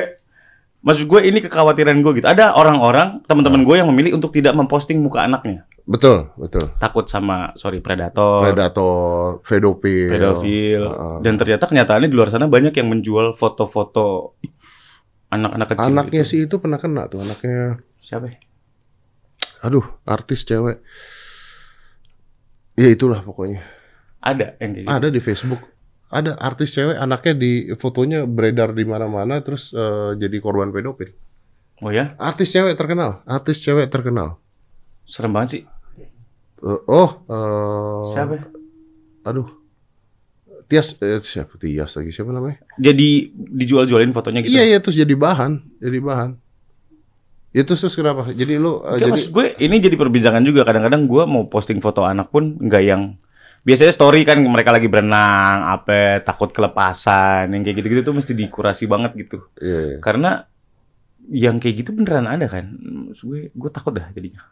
[0.85, 2.27] Maksud gue ini kekhawatiran gue gitu.
[2.29, 5.65] Ada orang-orang, teman-teman gue yang memilih untuk tidak memposting muka anaknya.
[5.85, 6.69] Betul, betul.
[6.77, 10.13] Takut sama sorry predator, Predator, pedofil.
[10.13, 10.81] pedofil.
[10.85, 11.15] Heeh.
[11.25, 14.37] Dan ternyata kenyataannya di luar sana banyak yang menjual foto-foto
[15.33, 15.89] anak-anak kecil.
[15.89, 16.29] Anaknya gitu.
[16.29, 17.81] sih itu pernah kena tuh, anaknya.
[17.97, 18.29] siapa?
[18.29, 18.37] ya?
[19.65, 20.85] Aduh, artis cewek.
[22.77, 23.65] Ya itulah pokoknya.
[24.21, 24.93] Ada yang kayak gitu.
[24.93, 25.61] Ada di Facebook.
[26.13, 31.11] Ada artis cewek anaknya di fotonya beredar di mana-mana terus eh, jadi korban pedofil.
[31.83, 34.39] Oh ya, Artis cewek terkenal, artis cewek terkenal.
[35.05, 35.63] serem banget sih.
[36.63, 38.33] Eh, oh, eh, Siapa?
[39.27, 39.49] Aduh.
[40.65, 42.57] Tias eh, siapa Tias lagi siapa namanya?
[42.81, 44.55] Jadi dijual-jualin fotonya gitu.
[44.57, 46.31] Iya iya terus jadi bahan, jadi bahan.
[47.53, 48.33] Itu terus kenapa?
[48.33, 50.65] Jadi lu Oke, jadi gue ini jadi perbincangan juga.
[50.65, 53.13] Kadang-kadang gue mau posting foto anak pun nggak yang
[53.65, 58.85] biasanya story kan mereka lagi berenang, apa takut kelepasan, yang kayak gitu-gitu tuh mesti dikurasi
[58.85, 59.41] banget gitu.
[59.57, 59.97] iya, iya.
[59.99, 60.45] Karena
[61.25, 62.77] yang kayak gitu beneran ada kan.
[63.09, 64.45] Maksud gue gue takut dah jadinya.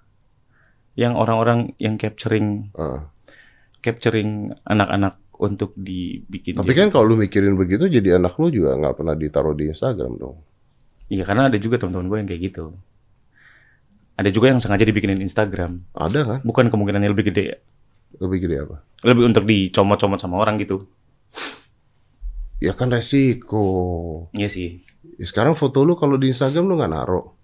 [0.98, 3.02] Yang orang-orang yang capturing Heeh.
[3.86, 6.58] capturing anak-anak untuk dibikin.
[6.58, 9.70] Tapi jadi- kan kalau lu mikirin begitu jadi anak lu juga nggak pernah ditaruh di
[9.70, 10.38] Instagram dong.
[11.14, 12.66] Iya karena ada juga teman-teman gue yang kayak gitu.
[14.14, 15.82] Ada juga yang sengaja dibikinin Instagram.
[15.94, 16.40] Ada kan?
[16.46, 17.62] Bukan kemungkinannya lebih gede,
[18.20, 18.78] Lebih gede apa?
[19.04, 20.88] lebih untuk dicomot-comot sama orang gitu.
[22.64, 23.66] Ya kan resiko.
[24.32, 24.80] Iya sih.
[25.20, 27.36] Ya, sekarang foto lu kalau di Instagram lu nggak naruh.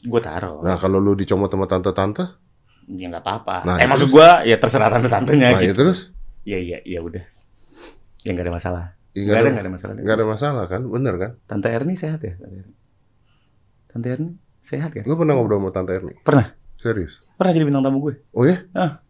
[0.00, 0.64] Gue taruh.
[0.64, 2.24] Nah kalau lu dicomot sama tante-tante,
[2.86, 3.66] Ya nggak apa-apa.
[3.66, 3.90] Nah, eh terus?
[3.92, 5.82] maksud gue ya terserah tante-tantenya nah ya gitu.
[5.84, 6.14] terus
[6.46, 7.24] Iya iya iya udah.
[8.22, 8.84] Ya nggak ada masalah.
[9.12, 9.92] ya, Nggak ada nggak ada masalah.
[9.98, 10.80] nggak ada masalah kan?
[10.86, 11.30] Bener kan?
[11.44, 12.38] Tante Erni sehat ya?
[12.38, 12.74] Tante Erni,
[13.90, 14.30] Tante Erni
[14.62, 15.04] sehat kan?
[15.04, 16.14] Lu pernah ngobrol sama tante Erni?
[16.22, 16.54] Pernah.
[16.78, 17.18] Serius?
[17.34, 18.14] Pernah jadi bintang tamu gue.
[18.32, 18.62] Oh ya?
[18.72, 19.02] Ah.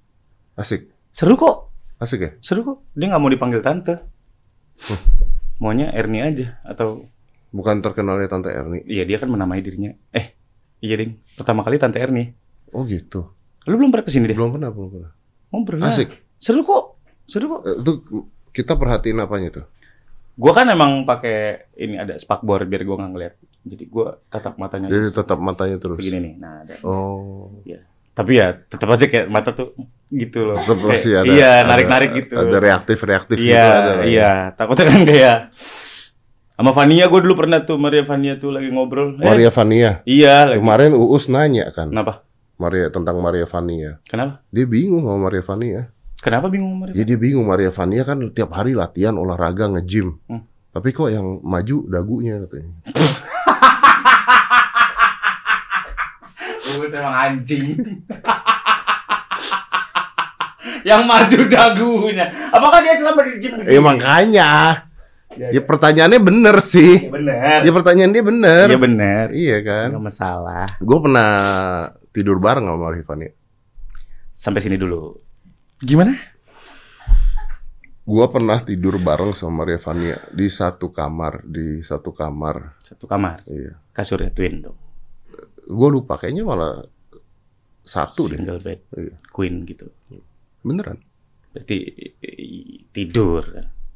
[0.57, 1.69] Asik, Seru kok.
[1.97, 2.31] asik ya?
[2.40, 2.79] Seru kok.
[2.97, 4.01] Dia nggak mau dipanggil tante.
[5.61, 7.09] Maunya Erni aja atau
[7.53, 8.85] Bukan terkenalnya tante Erni.
[8.85, 9.92] Iya dia kan menamai dirinya.
[10.12, 10.37] Eh,
[10.85, 11.16] iya ding.
[11.40, 12.29] Pertama kali Tante Erni.
[12.77, 13.33] Oh gitu.
[13.64, 14.37] Lu belum pernah ke sini deh?
[14.37, 15.12] Belum pernah, belum pernah.
[15.49, 15.88] Ngobrol lah.
[15.95, 16.12] Asik.
[16.37, 17.01] Seru kok.
[17.25, 17.61] Seru kok.
[17.64, 17.92] Eh, Itu
[18.53, 19.64] kita perhatiin apanya tuh?
[20.37, 23.35] Gua kan emang pakai ini ada spakbor biar gua nggak ngeliat.
[23.64, 24.92] Jadi gua tatap matanya.
[24.92, 25.97] Jadi terus tetap matanya terus.
[25.97, 26.33] Begini nih.
[26.37, 26.75] Nah, ada.
[26.85, 27.57] Oh.
[28.16, 29.76] Tapi ya tetap aja kayak mata tuh
[30.09, 30.57] gitu loh.
[30.57, 31.29] Tetap masih ada.
[31.29, 32.33] Iya, ada- narik-narik gitu.
[32.33, 33.76] Ada reaktif-reaktif gitu Iya, ada.
[33.76, 34.05] lah ya.
[34.09, 34.31] iya.
[34.57, 35.37] Takutnya kan kayak
[36.57, 39.20] sama Vania gue dulu pernah tuh Maria Vania tuh lagi ngobrol.
[39.20, 39.90] Eh, Maria Vania.
[40.09, 40.64] Iya, lagi.
[40.64, 41.92] Kemarin Uus nanya kan.
[41.92, 42.24] Kenapa?
[42.57, 44.00] Maria tentang Maria Vania.
[44.09, 44.40] Kenapa?
[44.48, 45.81] Dia bingung sama Maria Vania.
[46.16, 46.94] Kenapa bingung sama Maria?
[46.96, 50.16] Ya dia bingung Maria Vania kan tiap hari latihan olahraga nge-gym.
[50.24, 50.40] Hmm.
[50.72, 52.72] Tapi kok yang maju dagunya katanya.
[56.87, 57.66] Gue emang anjing.
[60.88, 62.31] yang maju dagunya.
[62.55, 63.59] Apakah dia selama di gym?
[63.66, 64.51] Eh makanya.
[65.35, 67.11] Ya, Ya pertanyaannya bener sih.
[67.11, 67.66] bener.
[67.66, 68.66] Ya pertanyaan dia bener.
[68.70, 69.27] Iya bener.
[69.35, 69.88] Iya kan.
[69.99, 70.64] Gak masalah.
[70.79, 71.31] Gue pernah
[72.14, 73.31] tidur bareng sama Maria Vania.
[74.31, 75.18] Sampai sini dulu.
[75.83, 76.14] Gimana?
[78.07, 82.79] Gue pernah tidur bareng sama Maria Vania di satu kamar, di satu kamar.
[82.87, 83.42] Satu kamar.
[83.51, 83.75] Iya.
[83.90, 84.86] Kasurnya twin dong.
[85.66, 86.87] Gue lupa kayaknya malah
[87.83, 88.38] satu deh.
[88.38, 88.81] Single bed.
[88.94, 89.14] Iya.
[89.29, 89.90] Queen gitu.
[90.62, 90.98] Beneran.
[91.50, 91.76] Berarti
[92.90, 93.42] tidur.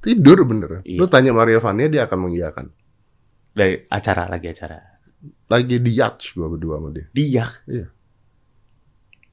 [0.01, 0.83] Tidur beneran.
[0.83, 0.99] Iya.
[0.99, 2.67] Lu tanya Maria Vania dia akan mengiyakan.
[3.51, 4.79] Dari acara lagi acara.
[5.47, 7.07] Lagi di yacht gue berdua sama dia.
[7.11, 7.45] Dia.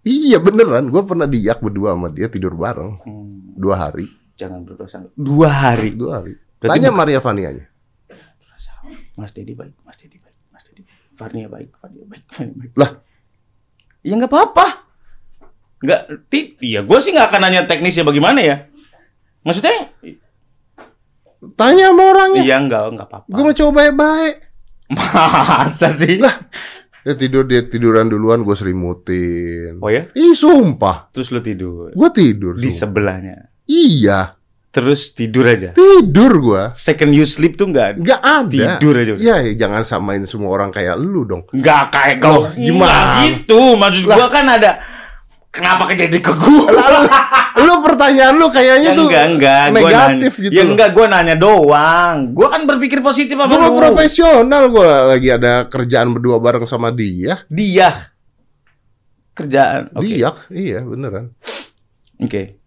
[0.08, 4.08] Iya beneran, gue pernah di yacht berdua sama dia tidur bareng Hmm, dua hari.
[4.38, 5.04] jangan berdosa.
[5.17, 5.91] Dua hari.
[5.97, 6.38] Dua hari.
[6.58, 7.65] Berarti Tanya Maria Vanianya.
[9.17, 10.17] Mas Dedi baik, Mas Dedi
[11.18, 11.48] Dedi baik.
[11.48, 12.72] Farnia baik, Farnia baik, Farnia baik.
[12.78, 12.92] Lah.
[14.02, 14.68] Ya nggak apa-apa.
[15.78, 18.66] Nggak, ti, iya gue sih nggak akan nanya teknisnya bagaimana ya.
[19.42, 19.94] Maksudnya,
[21.54, 22.42] Tanya sama orangnya.
[22.42, 23.30] iya nggak, nggak apa-apa.
[23.30, 24.36] Gue mau coba baik-baik.
[24.98, 26.18] Masa sih?
[26.18, 29.78] Dia tidur dia tiduran duluan, gue selimutin.
[29.80, 30.10] Oh ya?
[30.12, 32.58] Ih sumpah, Terus lu tidur gue tidur.
[32.58, 32.78] di sumpah.
[32.78, 33.38] sebelahnya.
[33.66, 34.34] Iya,
[34.78, 35.74] Terus tidur aja.
[35.74, 36.63] tidur gue.
[36.78, 38.78] Second you sleep tuh nggak Gak ada.
[38.78, 39.18] tidur aja.
[39.18, 41.50] Ya, ya, jangan samain semua orang kayak lu dong.
[41.50, 42.86] Nggak kayak Loh, kau gimana?
[42.86, 43.62] Nggak gitu.
[43.74, 44.78] Maksud gua kan ada
[45.50, 46.70] kenapa kejadian ke gua?
[46.70, 47.00] Lalu,
[47.66, 49.63] lu pertanyaan lu kayaknya Ya, tuh enggak, enggak.
[49.66, 50.54] Gua negatif nanya, gitu.
[50.54, 52.16] Ya enggak, gua nanya doang.
[52.38, 53.82] Gua kan berpikir positif mah lu.
[53.82, 57.42] profesional, gue lagi ada kerjaan berdua bareng sama dia.
[57.50, 58.13] Dia
[59.34, 59.90] kerjaan.
[59.94, 60.06] Oke.
[60.06, 61.34] Dia, iya beneran.
[62.22, 62.58] Oke.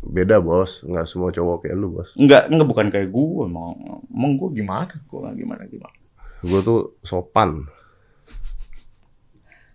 [0.00, 2.12] Beda bos, nggak semua cowok kayak lu bos.
[2.14, 3.74] Enggak, enggak bukan kayak gua emang.
[4.06, 4.94] Emang gua gimana?
[5.06, 5.96] Gua nggak gimana gimana.
[6.40, 7.64] Gue tuh sopan,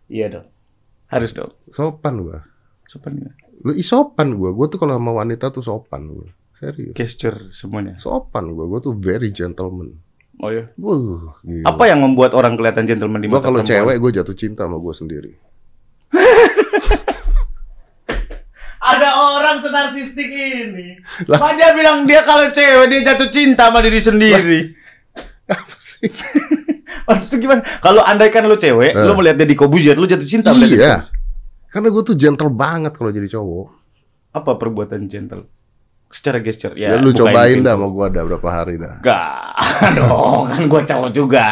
[0.08, 0.48] Iya dong.
[1.08, 1.52] Harus dong.
[1.72, 2.38] sopan gue.
[2.84, 3.32] Sopan ya.
[3.64, 6.28] Lu ih, sopan gue, gue tuh kalau sama wanita tuh sopan gue.
[6.56, 6.94] Serius.
[6.94, 7.96] Gesture semuanya.
[7.98, 9.96] Sopan gue, gue tuh very gentleman.
[10.40, 10.68] Oh ya.
[10.76, 11.66] Wuh, gila.
[11.66, 13.88] Apa yang membuat orang kelihatan gentleman di Gue mata kalau perempuan?
[13.88, 15.32] cewek gue jatuh cinta sama gue sendiri.
[18.82, 20.98] Ada orang senarsistik ini.
[21.30, 21.38] Lah.
[21.38, 21.54] Lah.
[21.54, 24.60] dia bilang dia kalau cewek dia jatuh cinta sama diri sendiri.
[25.46, 26.10] Apa sih?
[27.08, 27.62] Maksudnya gimana?
[27.78, 29.06] Kalau andaikan lu cewek, Eh.
[29.06, 30.76] lu melihat dia di Kobuzier, lu jatuh cinta sama dia.
[30.76, 30.96] iya.
[31.68, 33.68] Karena gue tuh gentle banget kalau jadi cowok.
[34.34, 35.46] Apa perbuatan gentle?
[36.08, 37.00] Secara gesture Ya, ya.
[37.00, 39.00] lu cobain dah mau gua ada berapa hari dah.
[39.00, 41.48] Enggak dong, kan gua cowok juga.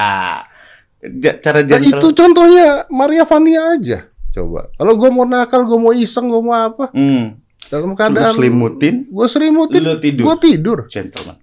[1.39, 1.95] Cara Nah, gentle.
[1.95, 4.03] itu contohnya Maria Vania aja.
[4.39, 4.71] Coba.
[4.79, 6.95] Kalau gua mau nakal, gua mau iseng, gua mau apa?
[6.95, 7.35] Hmm.
[7.67, 9.83] Dalam Lu keadaan selimutin, gua selimutin.
[9.83, 10.23] lu tidur.
[10.23, 10.79] Gua tidur.
[10.87, 11.35] Gentleman.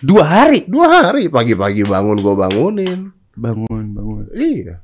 [0.00, 0.64] Dua hari.
[0.64, 3.12] Dua hari pagi-pagi bangun gua bangunin.
[3.36, 4.24] Bangun, bangun.
[4.32, 4.80] Iya.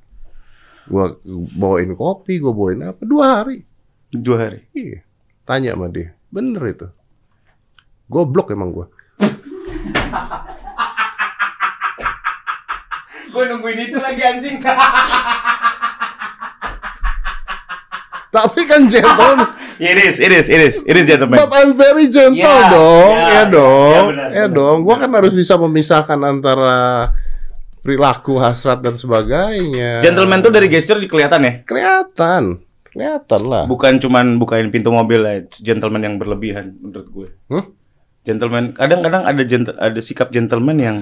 [0.85, 1.17] Gua
[1.57, 3.01] bawain kopi, gua bawain apa?
[3.09, 3.65] Dua hari.
[4.13, 4.69] Dua hari.
[4.77, 5.01] Iya.
[5.49, 6.13] Tanya sama dia.
[6.29, 6.87] Bener itu.
[8.13, 8.87] Goblok emang gua.
[13.33, 14.61] Gue nungguin itu lagi anjing.
[18.33, 19.53] Tapi kan gentleman.
[19.79, 21.37] it is, it is, it is, it is gentleman.
[21.37, 23.13] But I'm very gentle Ya, dong.
[23.13, 23.93] ya, Ya, ya, dong.
[23.93, 24.77] ya, benar, Ya, benar, dong.
[24.81, 25.03] Gua benar.
[25.05, 26.77] kan harus bisa memisahkan antara
[27.79, 30.01] perilaku, hasrat dan sebagainya.
[30.01, 31.53] Gentleman tuh dari gesture kelihatan ya.
[31.63, 32.65] kelihatan.
[32.85, 33.65] Kelihatan lah.
[33.65, 37.29] Bukan cuman bukain pintu mobil ya, gentleman yang berlebihan menurut gue.
[37.49, 37.65] Hah?
[38.23, 40.97] Gentleman, kadang-kadang ada gentle, ada sikap gentleman yang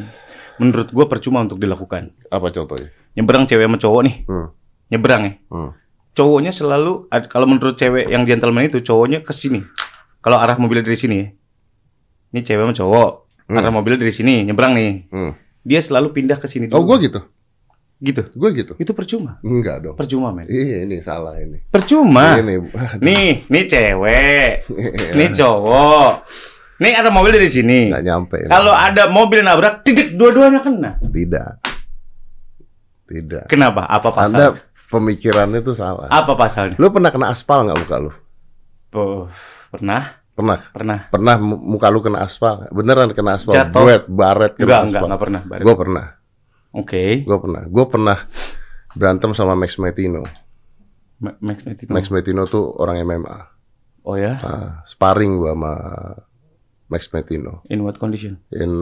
[0.56, 2.10] menurut gue percuma untuk dilakukan.
[2.26, 2.88] Apa contohnya?
[3.12, 4.48] Nyebrang cewek sama cowok nih, Hmm.
[4.88, 5.32] nyebrang ya.
[5.48, 5.70] Hmm.
[6.10, 9.62] Cowoknya selalu, kalau menurut cewek yang gentleman itu, cowoknya ke sini.
[10.20, 11.22] Kalau arah mobilnya dari sini.
[12.30, 13.10] Ini cewek sama cowok,
[13.46, 13.58] Hmm.
[13.58, 14.92] arah mobilnya dari sini, nyebrang nih.
[15.08, 15.32] Hmm.
[15.62, 17.20] Dia selalu pindah ke sini Oh, gua gitu.
[18.00, 18.22] Gitu.
[18.32, 18.72] Gua gitu.
[18.80, 19.36] Itu percuma.
[19.44, 19.94] Enggak dong.
[19.94, 20.48] Percuma, men.
[20.48, 21.60] Iya, ini salah ini.
[21.68, 22.38] Percuma.
[22.40, 22.54] Ini.
[22.98, 25.12] Nih, nih cewek, Iya.
[25.14, 26.12] nih cowok.
[26.80, 27.92] Nih ada mobil dari sini.
[27.92, 28.38] Enggak nyampe.
[28.48, 30.96] Kalau ada mobil nabrak, titik dua-duanya kena.
[31.06, 31.60] tidak.
[33.04, 33.50] Tidak.
[33.50, 33.84] Kenapa?
[33.84, 34.38] Apa pasal?
[34.38, 34.46] Anda
[34.90, 36.10] pemikirannya tuh salah.
[36.10, 36.76] Apa pasalnya?
[36.76, 38.12] Lu pernah kena aspal nggak muka lu?
[38.90, 39.30] Oh,
[39.70, 40.58] pernah, Pernah.
[40.68, 40.98] pernah.
[41.08, 42.66] Pernah mu- muka lu kena aspal?
[42.68, 43.54] Beneran kena aspal?
[43.54, 43.70] Jatuh.
[43.72, 44.86] Baret, baret kena Enggak, aspal.
[44.90, 45.40] enggak, enggak pernah.
[45.46, 45.62] Baru.
[45.62, 46.06] Gue pernah.
[46.72, 47.02] Oke.
[47.22, 47.62] Gue pernah.
[47.64, 48.18] Gue pernah
[48.90, 50.22] berantem sama Max Metino.
[51.18, 51.90] Ma- Max Metino.
[51.90, 53.36] Max Metino tuh orang MMA.
[54.02, 54.40] Oh ya?
[54.40, 55.72] Nah, sparring gue sama
[56.88, 57.62] Max Metino.
[57.68, 58.40] In what condition?
[58.50, 58.72] In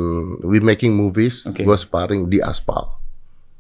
[0.41, 1.61] we making movies, Oke.
[1.61, 2.97] gue sparring di aspal,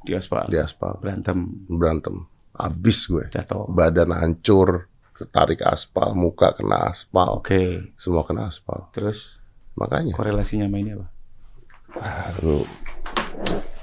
[0.00, 0.46] Di aspal.
[0.46, 2.24] di aspal Berantem, berantem.
[2.58, 3.24] Abis gue.
[3.30, 3.64] jatuh.
[3.66, 7.94] Badan hancur, ketarik aspal, muka kena aspal, Oke.
[7.94, 8.90] semua kena aspal.
[8.90, 9.38] Terus
[9.72, 11.06] Makanya, korelasinya sama ini apa?
[11.98, 12.66] aduh,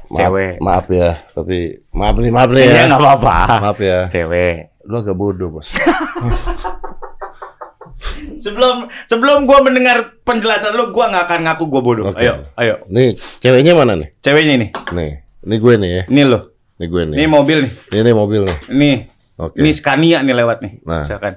[0.05, 0.53] maaf, Cewek.
[0.59, 1.57] maaf ya, tapi
[1.89, 3.35] maaf nih, maaf nih ya, nggak apa-apa.
[3.63, 3.99] maaf ya.
[4.07, 4.75] Cewek.
[4.83, 5.71] Lu agak bodoh bos.
[8.35, 12.05] Sebelum sebelum gua mendengar penjelasan lu, gua nggak akan ngaku gua bodoh.
[12.05, 12.21] Oke.
[12.21, 12.75] Ayo, ayo.
[12.87, 14.11] Nih, ceweknya mana nih?
[14.19, 14.67] Ceweknya ini.
[14.91, 15.11] Nih,
[15.41, 16.39] ini gue nih ya, Ini lo.
[16.75, 17.15] Ini gue nih.
[17.15, 17.71] Ini mobil nih.
[17.93, 18.57] Ini mobil nih.
[18.67, 18.91] Ini.
[19.37, 19.55] Oke.
[19.57, 20.73] Ini Scania nih lewat nih.
[20.81, 21.03] Nah.
[21.03, 21.33] Misalkan.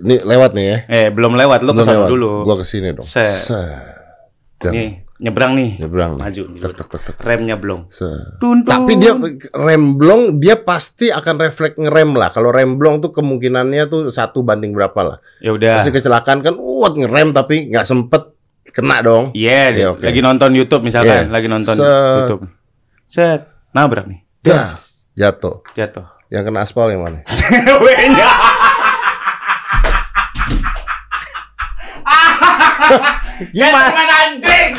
[0.00, 0.78] Ini lewat nih ya.
[0.88, 1.60] Eh, belum lewat.
[1.60, 2.10] Lu Belum ke sana lewat.
[2.10, 2.30] dulu.
[2.42, 3.04] Gua ke sini dong.
[3.04, 3.30] Set.
[3.44, 3.92] Set.
[4.56, 5.70] Dan Nih, nyebrang nih.
[5.78, 6.16] nyebrang.
[6.16, 6.42] Maju.
[6.56, 7.16] Tek tek tek tek.
[7.20, 7.90] Remnya belum.
[7.90, 8.38] Set.
[8.38, 8.70] Tun, tun.
[8.70, 9.12] Tapi dia
[9.52, 12.30] rem blong, dia pasti akan refleks ngerem lah.
[12.30, 15.16] Kalau rem blong tuh kemungkinannya tuh satu banding berapa lah.
[15.38, 15.82] ya udah.
[15.82, 18.30] Pasti kecelakaan kan, uat ngerem tapi nggak sempet
[18.66, 19.30] kena dong.
[19.30, 20.02] Iya, Iya, oke.
[20.02, 21.30] lagi nonton YouTube misalkan, Iya.
[21.30, 21.86] lagi nonton Set.
[22.16, 22.42] YouTube.
[23.06, 23.40] Set,
[23.74, 24.22] nabrak nih.
[24.46, 24.70] Dah,
[25.18, 25.66] jatuh.
[25.74, 26.06] Jatuh.
[26.30, 27.26] Yang kena aspal yang mana?
[27.66, 28.30] Ceweknya.
[33.50, 33.90] Gimana?
[33.90, 34.70] Gentleman anjing.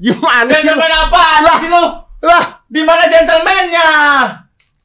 [0.00, 0.64] Gimana sih?
[0.64, 1.22] Gentleman apa
[1.60, 1.84] sih lu?
[2.24, 3.88] Lah, Di mana gentlemannya?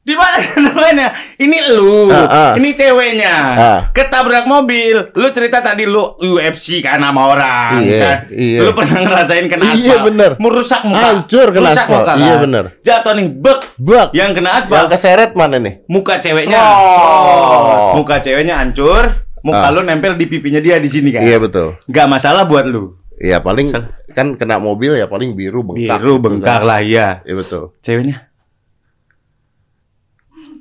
[0.04, 1.08] Di mana gentlemannya?
[1.34, 2.52] Ini lu, Ah, ah.
[2.54, 3.34] ini ceweknya.
[3.50, 3.80] Ah.
[3.88, 5.00] Ketabrak mobil.
[5.10, 8.18] Lu cerita tadi lu UFC kan sama orang Iya, kan.
[8.28, 8.58] iya.
[8.60, 9.80] Lu pernah ngerasain kena aspal.
[9.80, 10.30] Iya, bener.
[10.36, 11.00] Merusak muka.
[11.00, 11.96] Hancur kena Rusak aspal.
[11.96, 12.16] muka, kan?
[12.20, 12.64] Iya, bener.
[12.78, 13.60] Jatuh nih, bek.
[13.76, 14.08] bak.
[14.12, 14.76] Yang kena aspal.
[14.76, 15.74] Yang keseret mana nih?
[15.86, 17.92] muka ceweknya slot.
[17.94, 19.04] muka ceweknya hancur
[19.40, 19.70] muka Ah.
[19.70, 21.76] lu nempel di pipinya dia di sini kan Iya betul.
[21.84, 23.70] nggak masalah buat lu Iya paling
[24.10, 25.96] kan kena mobil ya paling biru bengkak.
[25.96, 26.66] biru gitu bengkak kan.
[26.66, 27.72] lah iya Iya betul.
[27.78, 28.26] ceweknya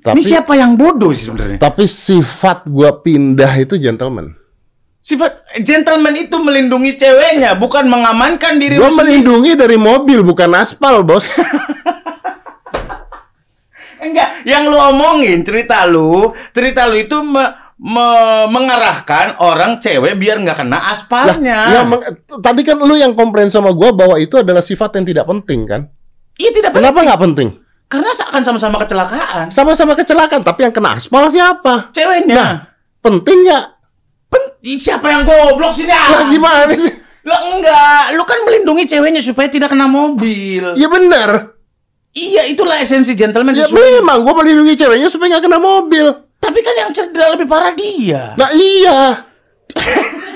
[0.03, 4.35] Tapi ini siapa yang bodoh sih sebenarnya tapi sifat gua pindah itu gentleman.
[4.99, 11.27] sifat gentleman itu melindungi ceweknya bukan mengamankan diri Gua melindungi dari mobil bukan aspal, Bos.
[13.99, 20.39] enggak yang lu omongin cerita lu cerita lu itu me- me- mengarahkan orang cewek biar
[20.39, 22.03] nggak kena aspalnya ya, meng-
[22.39, 25.81] tadi kan lu yang komplain sama gua bahwa itu adalah sifat yang tidak penting kan?
[26.35, 27.49] iya tidak Kenapa nggak penting?
[27.93, 31.93] Karena akan sama-sama kecelakaan Sama-sama kecelakaan, tapi yang kena aspal siapa?
[31.93, 32.51] ceweknya Nah,
[32.99, 33.65] penting nggak?
[34.27, 36.09] Pen- Ih, siapa yang goblok sih dah?
[36.09, 36.89] Lah gimana sih?
[37.21, 40.73] Lo enggak, lu kan melindungi ceweknya supaya tidak kena mobil.
[40.73, 41.53] Ya benar.
[42.11, 43.77] Iya, itulah esensi gentleman Ya sesuai.
[44.01, 46.05] memang gua melindungi ceweknya supaya nggak kena mobil.
[46.37, 48.33] Tapi kan yang cedera lebih parah dia.
[48.35, 48.99] Nah iya,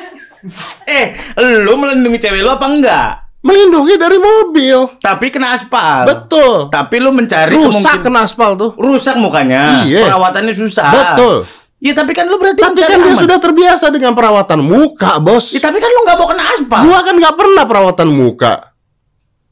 [0.88, 3.12] Eh, lu melindungi cewek lu apa enggak?
[3.48, 5.00] Melindungi dari mobil.
[5.00, 6.04] Tapi kena aspal.
[6.04, 6.68] Betul.
[6.68, 8.76] Tapi lu mencari Rusak kena aspal tuh.
[8.76, 9.88] rusak mukanya.
[9.88, 10.12] Iya.
[10.12, 10.92] Perawatannya susah.
[10.92, 11.48] Betul.
[11.78, 13.22] Iya, tapi kan lu berarti Tapi kan dia aman.
[13.22, 15.54] sudah terbiasa biasa dengan perawatan muka, bos.
[15.54, 16.82] Ih, tapi kan lu nggak mau kena aspal.
[16.84, 18.54] Gua kan nggak pernah perawatan muka.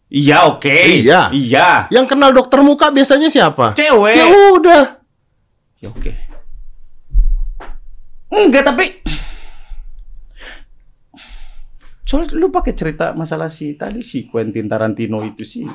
[0.10, 0.74] Iya, oke.
[1.06, 1.30] Iya.
[1.30, 1.70] Iya.
[1.94, 3.78] Yang kenal dokter muka biasanya siapa?
[3.78, 4.18] Cewek.
[4.18, 4.26] Ya
[4.58, 4.84] udah.
[5.78, 6.12] Ya oke.
[8.34, 9.05] Enggak, tapi
[12.06, 15.66] Soalnya lu pakai cerita masalah si tadi si Quentin Tarantino itu sih.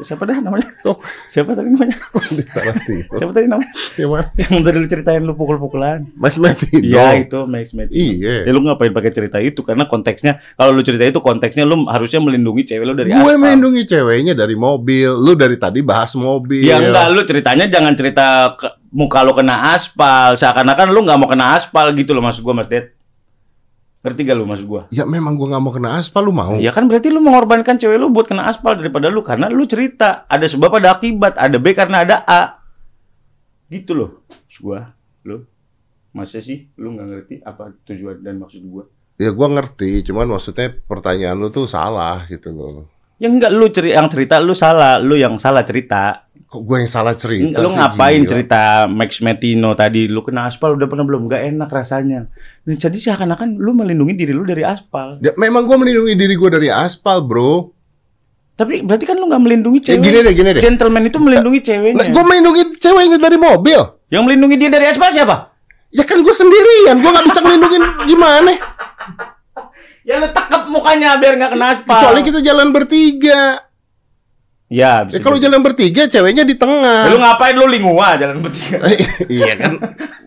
[0.00, 0.64] Siapa dah namanya?
[0.88, 0.96] Oh,
[1.28, 1.92] Siapa tadi namanya?
[2.32, 3.12] di Tarantino.
[3.12, 3.68] Siapa tadi namanya?
[4.00, 4.26] Yang mana?
[4.32, 6.08] Yang tadi lu ceritain lu pukul-pukulan.
[6.16, 6.80] Mas Martino.
[6.80, 8.00] Iya, itu Max Matthews.
[8.00, 8.48] Iya.
[8.48, 9.60] Ya lu ngapain pakai cerita itu?
[9.60, 13.44] Karena konteksnya kalau lu cerita itu konteksnya lu harusnya melindungi cewek lu dari Gue aspal.
[13.44, 15.12] melindungi ceweknya dari mobil.
[15.12, 16.64] Lu dari tadi bahas mobil.
[16.64, 21.28] Ya enggak, lu ceritanya jangan cerita ke, muka lu kena aspal, seakan-akan lu nggak mau
[21.28, 22.88] kena aspal gitu loh maksud gua Mas Ded.
[24.04, 24.82] Ngerti gak lu maksud gua?
[24.92, 26.60] Ya memang gua nggak mau kena aspal, lu mau?
[26.60, 30.28] Ya kan berarti lu mengorbankan cewek lu buat kena aspal daripada lu karena lu cerita
[30.28, 32.60] ada sebab ada akibat, ada B karena ada A.
[33.72, 34.28] Gitu loh.
[34.28, 34.92] Maksud gua,
[35.24, 35.48] lu
[36.12, 38.84] masa sih lu nggak ngerti apa tujuan dan maksud gua?
[39.16, 42.92] Ya gua ngerti, cuman maksudnya pertanyaan lu tuh salah gitu loh.
[43.16, 46.23] Ya enggak lu ceri yang cerita lu salah, lu yang salah cerita.
[46.54, 48.30] Kok gua yang salah cerita lu sih, ngapain gila?
[48.30, 51.26] cerita Max Metino tadi lu kena aspal udah pernah belum?
[51.26, 52.30] Gak enak rasanya.
[52.62, 55.18] Dan jadi seakan-akan lu melindungi diri lu dari aspal.
[55.18, 57.74] Ya, memang gua melindungi diri gua dari aspal, bro.
[58.54, 60.02] Tapi berarti kan lu nggak melindungi Ya cewek.
[60.06, 60.62] gini deh, gini deh.
[60.62, 62.06] Gentleman itu melindungi ceweknya.
[62.14, 63.80] gua melindungi ceweknya dari mobil.
[64.06, 65.50] Yang melindungi dia dari aspal siapa?
[65.90, 67.82] Ya kan gua sendirian, gua nggak bisa ngelindungin
[68.14, 68.52] gimana?
[70.06, 71.98] Ya lu tekep mukanya biar nggak kena aspal.
[71.98, 73.58] Kecuali kita jalan bertiga.
[74.74, 77.06] Ya, bisa Ya kalau jalan bertiga, ceweknya di tengah.
[77.06, 78.82] Ya, lu ngapain lu lingua jalan bertiga?
[79.30, 79.78] iya kan?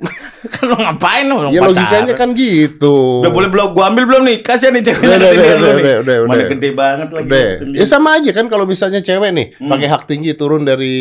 [0.56, 1.52] kan lu ngapain lu?
[1.52, 3.28] ya logikanya kan gitu.
[3.28, 4.38] Udah boleh belum gua ambil belum nih?
[4.40, 6.48] Kasihan nih ceweknya Udah, udah, udah, udah, udah, Mana udah.
[6.56, 7.28] gede banget lagi.
[7.28, 7.48] Udah.
[7.76, 9.68] Ya sama aja kan kalau misalnya cewek nih Hmm.
[9.68, 10.96] pakai hak tinggi turun dari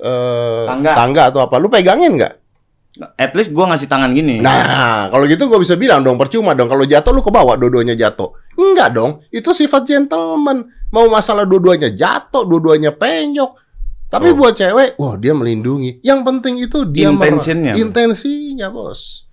[0.00, 0.62] eh,
[0.96, 1.28] Tangga.
[1.28, 2.34] atau apa, lu pegangin nggak?
[3.18, 4.38] At least gua ngasih tangan gini.
[4.38, 7.98] Nah, kalau gitu gue bisa bilang dong percuma dong kalau jatuh lu ke bawah dua-duanya
[7.98, 8.30] jatuh.
[8.54, 10.70] Enggak dong, itu sifat gentleman.
[10.94, 13.58] Mau masalah dua-duanya jatuh, dua-duanya penyok.
[14.06, 14.38] Tapi Oh.
[14.38, 15.98] buat cewek, wah dia melindungi.
[16.06, 17.74] Yang penting itu dia Intentionnya.
[17.74, 19.26] Intensinya, Bos.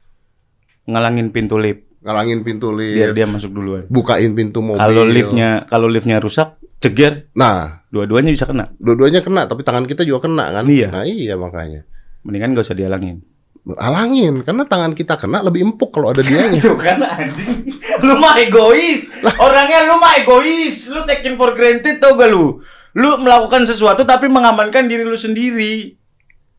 [0.89, 3.85] Ngalangin pintu lift Ngalangin pintu biar lift, dia masuk duluan.
[3.85, 4.81] bukain pintu mobil.
[4.81, 8.73] Kalau liftnya kalau liftnya rusak, ceger, Nah, dua-duanya bisa kena.
[8.81, 10.65] dua-duanya kena, tapi tangan kita juga kena kan?
[10.65, 10.89] Iya.
[10.89, 11.85] Nah, iya makanya.
[12.25, 13.21] Mendingan gak usah dihalangin.
[13.61, 16.57] Alangin, karena tangan kita kena lebih empuk kalau ada dianya.
[16.65, 17.69] Itu kan anjing.
[18.01, 19.13] Lu mah egois.
[19.37, 20.89] Orangnya lu mah egois.
[20.89, 22.57] Lu taking for granted tau gak lu?
[22.97, 25.93] Lu melakukan sesuatu tapi mengamankan diri lu sendiri.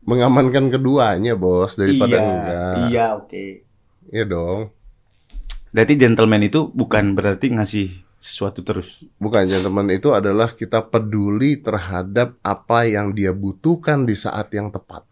[0.07, 2.75] Mengamankan keduanya, Bos, daripada iya, enggak.
[2.87, 3.43] Iya, oke.
[4.07, 4.59] Iya dong.
[5.75, 9.03] Berarti gentleman itu bukan berarti ngasih sesuatu terus.
[9.19, 15.03] Bukan gentleman itu adalah kita peduli terhadap apa yang dia butuhkan di saat yang tepat.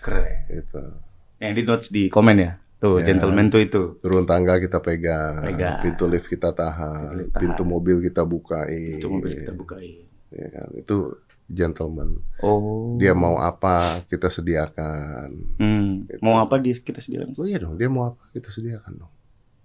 [0.00, 0.48] Keren.
[0.48, 1.09] Itu.
[1.40, 2.52] Yang di notes di komen ya.
[2.76, 3.12] Tuh, Ya.
[3.12, 3.82] gentleman tuh itu.
[3.98, 5.80] Turun tangga kita pegang, Pegang.
[5.80, 7.40] pintu lift kita tahan, Pintu tahan.
[7.40, 8.96] pintu mobil kita bukain.
[8.96, 10.04] Itu mobil kita bukain.
[10.30, 10.68] Ya kan?
[10.74, 10.96] Itu
[11.44, 12.24] gentleman.
[12.40, 12.96] Oh.
[12.96, 15.28] Dia mau apa kita sediakan.
[15.58, 16.08] Hmm.
[16.20, 17.36] Mau apa dia kita sediakan?
[17.36, 19.12] Oh iya dong, dia mau apa kita sediakan dong.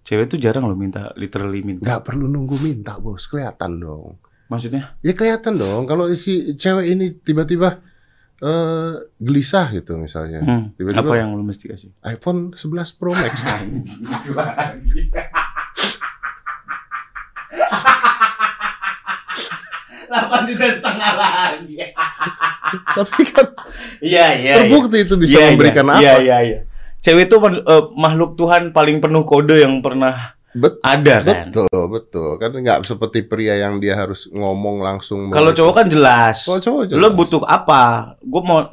[0.04, 1.82] Cewek tuh jarang loh minta literally minta.
[1.82, 4.20] Nggak perlu nunggu minta bos, kelihatan dong.
[4.46, 4.94] Maksudnya?
[5.02, 5.88] Ya kelihatan dong.
[5.88, 7.80] Kalau si cewek ini tiba-tiba
[8.36, 10.43] eh gelisah gitu misalnya.
[10.43, 10.63] Hmm.
[10.76, 11.91] Tiba-tiba Apa yang lu mesti kasih?
[12.04, 13.48] iPhone 11 Pro Max.
[20.06, 21.76] Delapan juta setengah lagi.
[22.95, 23.48] Tapi kan
[24.04, 24.54] Iya iya.
[24.62, 26.02] terbukti itu bisa Iya, memberikan iya, apa?
[26.02, 26.60] Iya iya iya.
[27.02, 31.46] Cewek itu eh, makhluk Tuhan paling penuh kode yang pernah Bet- ada kan.
[31.52, 32.30] betul, betul.
[32.39, 35.28] Kan nggak seperti pria yang dia harus ngomong langsung.
[35.28, 36.48] Kalau cowok kan jelas.
[36.48, 37.02] Kalau cowok jelas.
[37.04, 38.15] Lo butuh apa?
[38.24, 38.72] Gue mau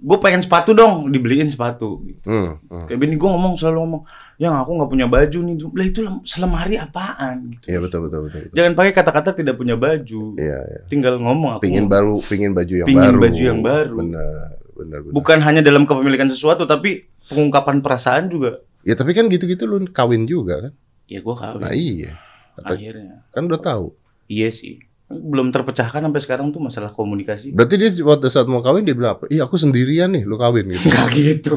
[0.00, 2.00] gue pengen sepatu dong, dibeliin sepatu.
[2.24, 2.86] Hmm, hmm.
[2.88, 4.02] Kayak bini gue ngomong selalu ngomong,
[4.40, 5.54] yang aku nggak punya baju nih.
[5.60, 7.52] Lah itu lem- selemari apaan?
[7.52, 7.66] Gitu.
[7.68, 8.40] Iya betul betul betul.
[8.48, 8.54] betul.
[8.56, 10.22] Jangan pakai kata-kata tidak punya baju.
[10.40, 10.80] Iya, iya.
[10.88, 11.62] Tinggal ngomong aku.
[11.68, 13.20] Pingin baru, pingin baju yang Pingin baru.
[13.20, 13.96] baju yang baru.
[14.00, 15.12] Benar, benar, benar.
[15.12, 18.64] Bukan hanya dalam kepemilikan sesuatu, tapi pengungkapan perasaan juga.
[18.80, 20.72] Ya tapi kan gitu-gitu lu kawin juga kan?
[21.10, 21.58] Ya gue kawin.
[21.58, 22.14] Nah iya.
[22.54, 23.26] Kata- Akhirnya.
[23.28, 23.86] Kan udah tahu.
[24.24, 24.78] Iya sih.
[25.10, 27.50] Belum terpecahkan sampai sekarang tuh masalah komunikasi.
[27.50, 29.26] Berarti dia pada saat mau kawin dia bilang apa?
[29.26, 30.86] Iya aku sendirian nih, lu kawin gitu.
[30.86, 31.56] Enggak gitu.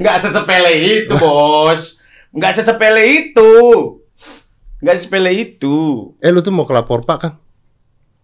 [0.00, 2.00] Enggak sesepele itu, Bos.
[2.32, 3.52] Enggak sesepele itu.
[4.78, 5.76] Enggak sesepele itu.
[6.16, 7.32] eh lu tuh mau ke lapor pak kan?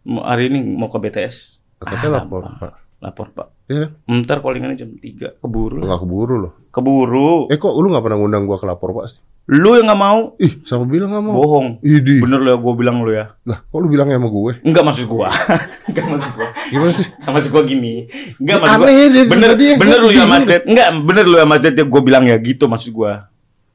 [0.02, 1.60] Mau- Hari ini mau ke BTS.
[1.76, 2.72] Katanya Ah, lapor pak.
[3.02, 3.48] Lapor, Pak.
[3.66, 3.86] Iya.
[4.06, 5.42] Ntar callingannya jam 3.
[5.42, 5.98] Keburu Lu lah.
[5.98, 6.52] gak keburu loh.
[6.70, 7.50] Keburu.
[7.50, 9.18] Eh kok lu gak pernah ngundang gua ke lapor pak sih?
[9.50, 10.38] Lu yang nggak mau.
[10.38, 11.34] Ih, siapa bilang gak mau?
[11.34, 11.82] Bohong.
[11.82, 12.22] Idi.
[12.22, 13.34] Bener lu ya, gue bilang lu ya.
[13.42, 14.52] Lah, kok lu bilangnya sama gue?
[14.62, 15.28] Enggak maksud gua.
[15.90, 16.48] Enggak maksud gua.
[16.70, 17.06] Gimana sih?
[17.10, 17.94] Enggak maksud gua gini.
[18.38, 20.46] Enggak maksud deh, Bener, ya, bener lu ya Mas.
[20.46, 20.62] Ded.
[20.62, 23.31] Enggak, bener lu ya Mas Ded ya gue bilang ya gitu maksud gua.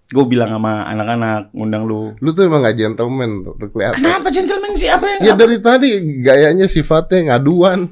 [0.08, 2.16] Gue bilang sama anak-anak ngundang lu.
[2.24, 4.00] Lu tuh emang gak gentleman tuh, tuh kelihatan.
[4.00, 4.88] Kenapa gentleman sih?
[4.88, 5.90] Apa yang Ya dari tadi
[6.24, 7.92] gayanya sifatnya ngaduan.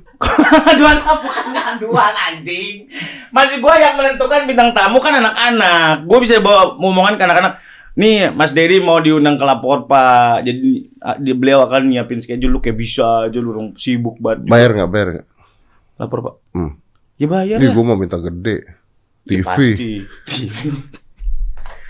[0.71, 2.87] aduan apa bukan aduan anjing.
[3.35, 6.07] Maksud gua yang menentukan bintang tamu kan anak-anak.
[6.07, 7.53] Gua bisa bawa ngomongan ke anak-anak.
[7.95, 10.43] Nih, Mas Dery mau diundang ke lapor, Pak.
[10.43, 10.87] Jadi
[11.19, 14.51] dia beliau akan nyiapin schedule lu kayak bisa aja lu sibuk banget.
[14.51, 15.27] Bayar nggak bayar nggak?
[15.99, 16.35] Lapor, Pak.
[16.55, 16.71] Hmm.
[17.15, 18.67] Ya bayar Ih, gue mau minta gede.
[19.27, 19.43] Ya, TV.
[19.47, 19.89] pasti.
[20.27, 20.59] TV.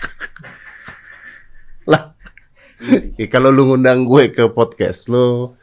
[1.90, 2.14] Lah.
[3.16, 5.56] Ya, kalau lu ngundang gue ke podcast lu,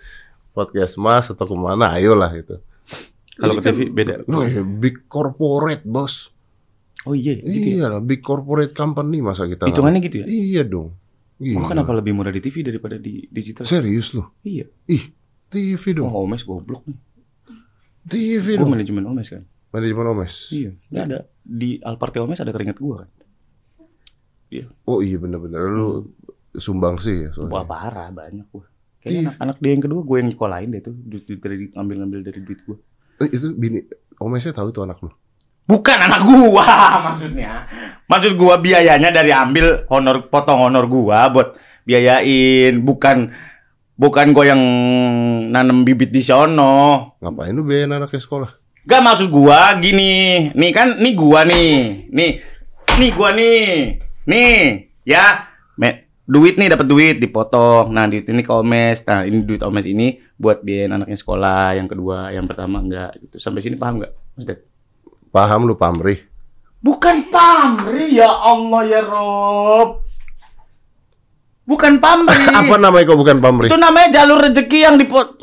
[0.55, 2.57] podcast Mas atau ke mana, ayolah itu.
[3.37, 4.25] Kalau ke TV beda.
[4.29, 6.29] Lu ya big corporate, bos.
[7.03, 7.75] Oh iya, gitu ya.
[7.83, 9.67] Iya lah, big corporate company masa kita.
[9.67, 10.25] Hitungannya gitu ya?
[10.29, 10.95] Iya dong.
[11.43, 11.59] Iya.
[11.59, 13.67] Oh, kenapa lebih murah di TV daripada di digital?
[13.67, 14.23] Serius lu?
[14.47, 14.69] Iya.
[14.87, 15.11] Ih,
[15.51, 16.13] TV dong.
[16.13, 16.99] Oh, Omes goblok nih.
[18.07, 18.71] TV Gue dong.
[18.71, 19.43] manajemen Omes kan.
[19.73, 20.35] Manajemen Omes.
[20.53, 20.71] Iya.
[20.93, 23.09] Ini ada di Alparte Omes ada keringat gua kan.
[24.53, 24.69] Iya.
[24.85, 26.13] Oh iya bener-bener lu
[26.53, 27.53] sumbang sih ya soalnya.
[27.57, 28.61] Wah parah banyak gua.
[28.61, 28.69] Iya.
[29.01, 30.95] Kayaknya anak, anak dia yang kedua gue yang nyekolahin deh tuh
[31.41, 32.77] dari ngambil-ngambil dari duit gua.
[33.25, 33.81] Eh, itu bini
[34.21, 35.09] Omesnya tahu itu anak lu.
[35.65, 36.69] Bukan anak gua
[37.09, 37.65] maksudnya.
[38.05, 43.33] Maksud gua biayanya dari ambil honor potong honor gua buat biayain, bukan
[43.97, 44.61] bukan gua yang
[45.49, 47.17] nanam bibit di sono.
[47.19, 48.51] Ngapain lu biayain anaknya sekolah?
[48.85, 50.53] Gak maksud gua gini.
[50.53, 52.05] Nih kan nih gua nih.
[52.13, 52.31] Nih.
[53.01, 53.97] Nih gua nih.
[54.23, 55.51] Nih, ya.
[55.75, 57.91] Me, duit nih dapat duit dipotong.
[57.91, 59.03] Nah, duit ini ke Omes.
[59.03, 63.39] Nah, ini duit Omes ini buat dia anaknya sekolah, yang kedua, yang pertama enggak gitu.
[63.39, 64.13] Sampai sini paham enggak?
[64.35, 64.59] Mas Ded?
[65.33, 66.23] Paham lu pamrih?
[66.83, 70.03] Bukan pamri ya Allah ya Rob.
[71.63, 72.43] Bukan pamri.
[72.59, 73.71] Apa namanya kok bukan pamrih?
[73.71, 75.39] Itu namanya jalur rezeki yang dipot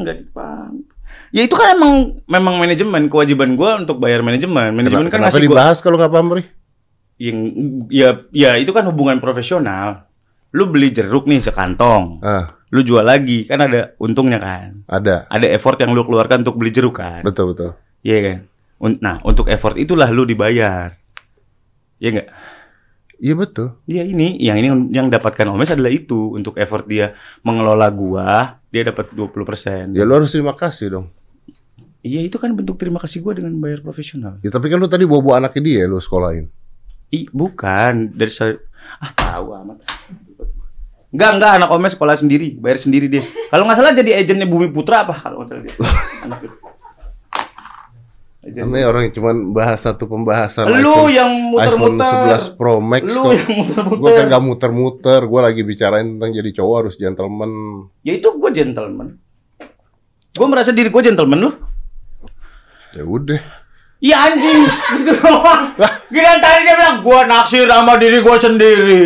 [0.00, 0.84] enggak dipaham.
[1.28, 4.72] Ya itu kan emang memang manajemen kewajiban gua untuk bayar manajemen.
[4.72, 6.46] Manajemen kan Kenapa ngasih gua dibahas kalau nggak pamrih?
[7.18, 7.38] Yang
[7.88, 10.06] ya ya itu kan hubungan profesional.
[10.48, 14.80] Lu beli jeruk nih sekantong, Ah, lu jual lagi kan ada untungnya kan.
[14.88, 15.28] ada.
[15.28, 17.20] Ada effort yang lu keluarkan untuk beli jeruk kan.
[17.20, 17.76] Betul betul.
[18.00, 18.38] Iya kan?
[18.78, 20.96] Un- Nah, untuk effort itulah lu dibayar.
[21.98, 22.28] Iya enggak?
[23.18, 23.68] Iya betul.
[23.84, 27.12] Iya ini, yang ini yang dapatkan Omes adalah itu untuk effort dia
[27.42, 29.92] mengelola gua, dia dapat 20%.
[29.92, 31.06] Ya lu harus terima kasih dong.
[32.00, 34.38] Iya itu kan bentuk terima kasih gua dengan bayar profesional.
[34.40, 36.46] Ya tapi kan lu tadi bawa-bawa anaknya dia lu sekolahin.
[37.08, 38.60] Ih, bukan dari saya
[39.00, 39.78] ah tahu amat.
[41.08, 43.24] Enggak, enggak anak Omes sekolah sendiri, bayar sendiri dia.
[43.48, 45.74] Kalau nggak salah jadi agennya Bumi Putra apa kalau nggak salah dia.
[46.28, 46.56] Anak itu.
[48.48, 52.48] Namanya orang yang cuman bahas satu pembahasan Lu iPhone, yang iPhone muter-muter.
[52.48, 53.32] 11 Pro Max Lu kok.
[53.36, 54.00] yang muter-muter.
[54.00, 57.50] Gua kan gak muter-muter, gua lagi bicarain tentang jadi cowok harus gentleman.
[58.04, 59.20] Ya itu gue gentleman.
[60.32, 61.54] Gue merasa diri gue gentleman loh.
[62.96, 63.42] Ya udah.
[63.98, 64.62] Iya anjing,
[65.02, 65.74] gitu doang.
[66.06, 69.02] Gila tadi dia bilang gue naksir sama diri gue sendiri.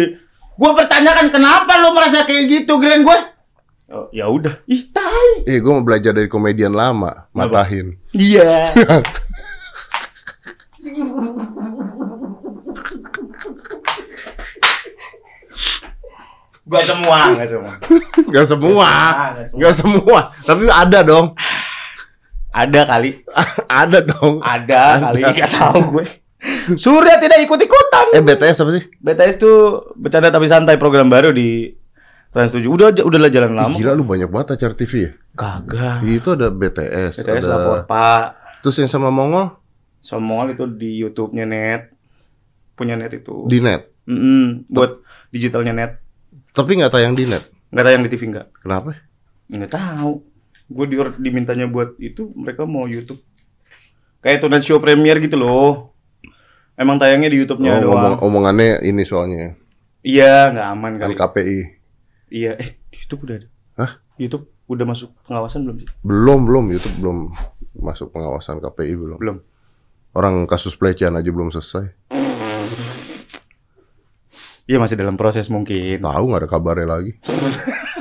[0.52, 3.18] Gue pertanyakan kenapa lo merasa kayak gitu, Glenn gue?
[3.92, 4.56] Oh, ya udah.
[4.68, 5.44] Ih, tai.
[5.44, 8.00] Eh, gua mau belajar dari komedian lama, Matahin.
[8.16, 8.72] Iya.
[16.72, 17.72] Gak semua, gak semua.
[18.32, 18.48] Gak semua.
[18.48, 18.88] Nggak semua.
[19.60, 20.20] Gak semua.
[20.40, 21.36] Tapi ada dong.
[22.52, 23.10] Ada kali,
[23.82, 24.44] ada dong.
[24.44, 26.06] ada kali, gak tahu gue.
[26.82, 28.12] Surya tidak ikut-ikutan.
[28.12, 28.84] Eh, BTS apa sih?
[28.98, 29.56] BTS tuh
[29.94, 31.70] bercanda tapi santai program baru di
[32.28, 32.64] Trans 7.
[32.66, 33.74] Udah udahlah jalan Ih, lama.
[33.78, 35.10] Gila lu banyak banget acara TV ya?
[35.32, 36.04] Kagak.
[36.04, 38.22] Itu ada BTS, BTS ada lapor Pak.
[38.60, 39.54] Terus yang sama Mongol
[40.02, 41.94] Somol itu di YouTube-nya net.
[42.74, 43.46] Punya net itu.
[43.46, 43.86] di net.
[44.02, 44.98] Mm-mm, buat
[45.30, 45.92] digitalnya net.
[46.50, 47.46] Tapi nggak tayang di net.
[47.70, 48.46] Nggak tayang di TV nggak?
[48.60, 48.98] Kenapa?
[49.46, 50.12] Nggak tahu.
[50.72, 53.20] Gue di dimintanya buat itu mereka mau YouTube.
[54.18, 55.92] Kayak Tonight Show Premier gitu loh.
[56.72, 57.92] Emang tayangnya di YouTube-nya Oh, doang.
[57.92, 59.52] ngomong, omongannya ini soalnya
[60.00, 61.12] Iya, nggak aman kali.
[61.14, 61.58] LKPI.
[62.32, 63.48] Iya, eh di YouTube udah ada.
[63.76, 63.90] Hah?
[64.16, 65.88] YouTube udah masuk pengawasan belum sih?
[66.00, 67.18] Belum, belum YouTube belum
[67.76, 69.18] masuk pengawasan KPI belum.
[69.20, 69.36] Belum.
[70.12, 71.92] Orang kasus pelecehan aja belum selesai.
[74.62, 76.00] Iya masih dalam proses mungkin.
[76.00, 77.12] Tahu nggak ada kabarnya lagi.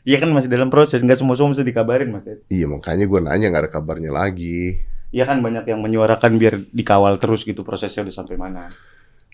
[0.00, 2.24] Iya kan masih dalam proses, nggak semua semua mesti dikabarin mas.
[2.48, 4.80] Iya makanya gue nanya nggak ada kabarnya lagi.
[5.10, 8.70] Iya kan banyak yang menyuarakan biar dikawal terus gitu prosesnya udah sampai mana.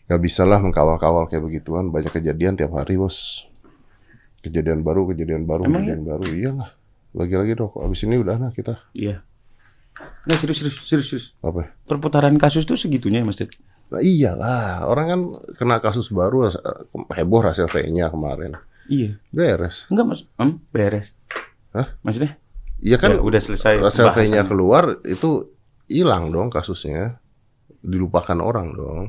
[0.07, 1.91] Nggak bisa lah mengkawal-kawal kayak begituan.
[1.93, 3.47] Banyak kejadian tiap hari bos.
[4.41, 6.25] Kejadian baru, kejadian baru, Emang kejadian baru.
[6.31, 6.71] Iyalah.
[7.17, 7.73] Lagi-lagi dong.
[7.83, 8.79] Abis ini udah nah kita.
[8.95, 9.23] Iya.
[10.27, 11.27] Nggak serius serius serius serius.
[11.43, 11.75] Apa?
[11.85, 13.39] Perputaran kasus tuh segitunya ya mas.
[13.43, 13.51] Ded?
[13.91, 14.87] Nah, iyalah.
[14.87, 15.21] Orang kan
[15.59, 16.47] kena kasus baru
[17.12, 18.59] heboh hasil V-nya kemarin.
[18.87, 19.11] Iya.
[19.28, 19.84] Beres.
[19.87, 20.20] Enggak mas.
[20.37, 21.12] Em, beres.
[21.70, 21.93] Hah?
[22.01, 22.39] Maksudnya?
[22.76, 23.80] Iya kan Ya, udah selesai.
[24.12, 25.51] V-nya keluar itu
[25.87, 27.18] hilang dong kasusnya.
[27.80, 29.01] Dilupakan orang dong.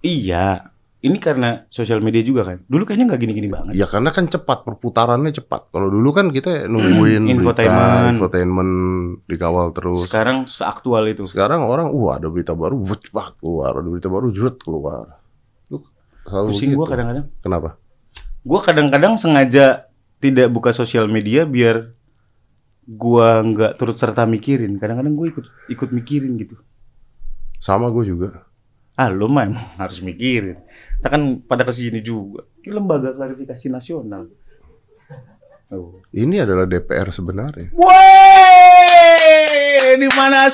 [0.00, 0.68] Iya.
[1.00, 2.62] ini karena sosial media juga kan.
[2.62, 3.74] Dulu kayaknya nggak gini-gini banget.
[3.74, 5.74] Ya karena kan cepat perputarannya cepat.
[5.74, 8.14] Kalau dulu kan kita nungguin Hmm, berita, infotainment.
[8.14, 8.72] infotainment
[9.26, 10.06] dikawal terus.
[10.06, 11.26] Sekarang seaktual itu.
[11.26, 15.18] Sekarang orang, wah ada berita baru, cepat keluar, ada berita baru, jut keluar.
[15.66, 15.82] Lu
[16.22, 16.78] selalu Pusing begitu.
[16.78, 17.26] gua kadang-kadang.
[17.42, 17.68] Kenapa?
[18.42, 19.86] Gua kadang-kadang sengaja
[20.18, 21.94] tidak buka sosial media biar
[22.86, 24.78] gua nggak turut serta mikirin.
[24.78, 26.58] Kadang-kadang gue ikut ikut mikirin gitu.
[27.62, 28.42] Sama gue juga.
[28.98, 30.58] Ah, lu mah emang harus mikirin.
[30.98, 32.42] Kita kan pada ke sini juga.
[32.66, 34.26] Ini lembaga klarifikasi nasional.
[35.72, 36.04] Oh.
[36.12, 37.72] Ini adalah DPR sebenarnya.
[37.72, 37.96] Woi,
[39.96, 40.44] di mana?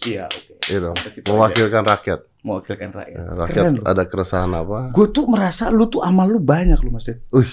[0.00, 0.52] Iya, oke.
[0.64, 2.24] Iya tahu Mewakilkan rakyat.
[2.42, 3.14] Mewakilkan rakyat.
[3.14, 4.90] Ya, rakyat Keren ada keresahan apa?
[4.90, 7.22] Gue tuh merasa lu tuh amal lu banyak lu Mas Ded.
[7.30, 7.46] Wih,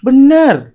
[0.00, 0.72] Bener.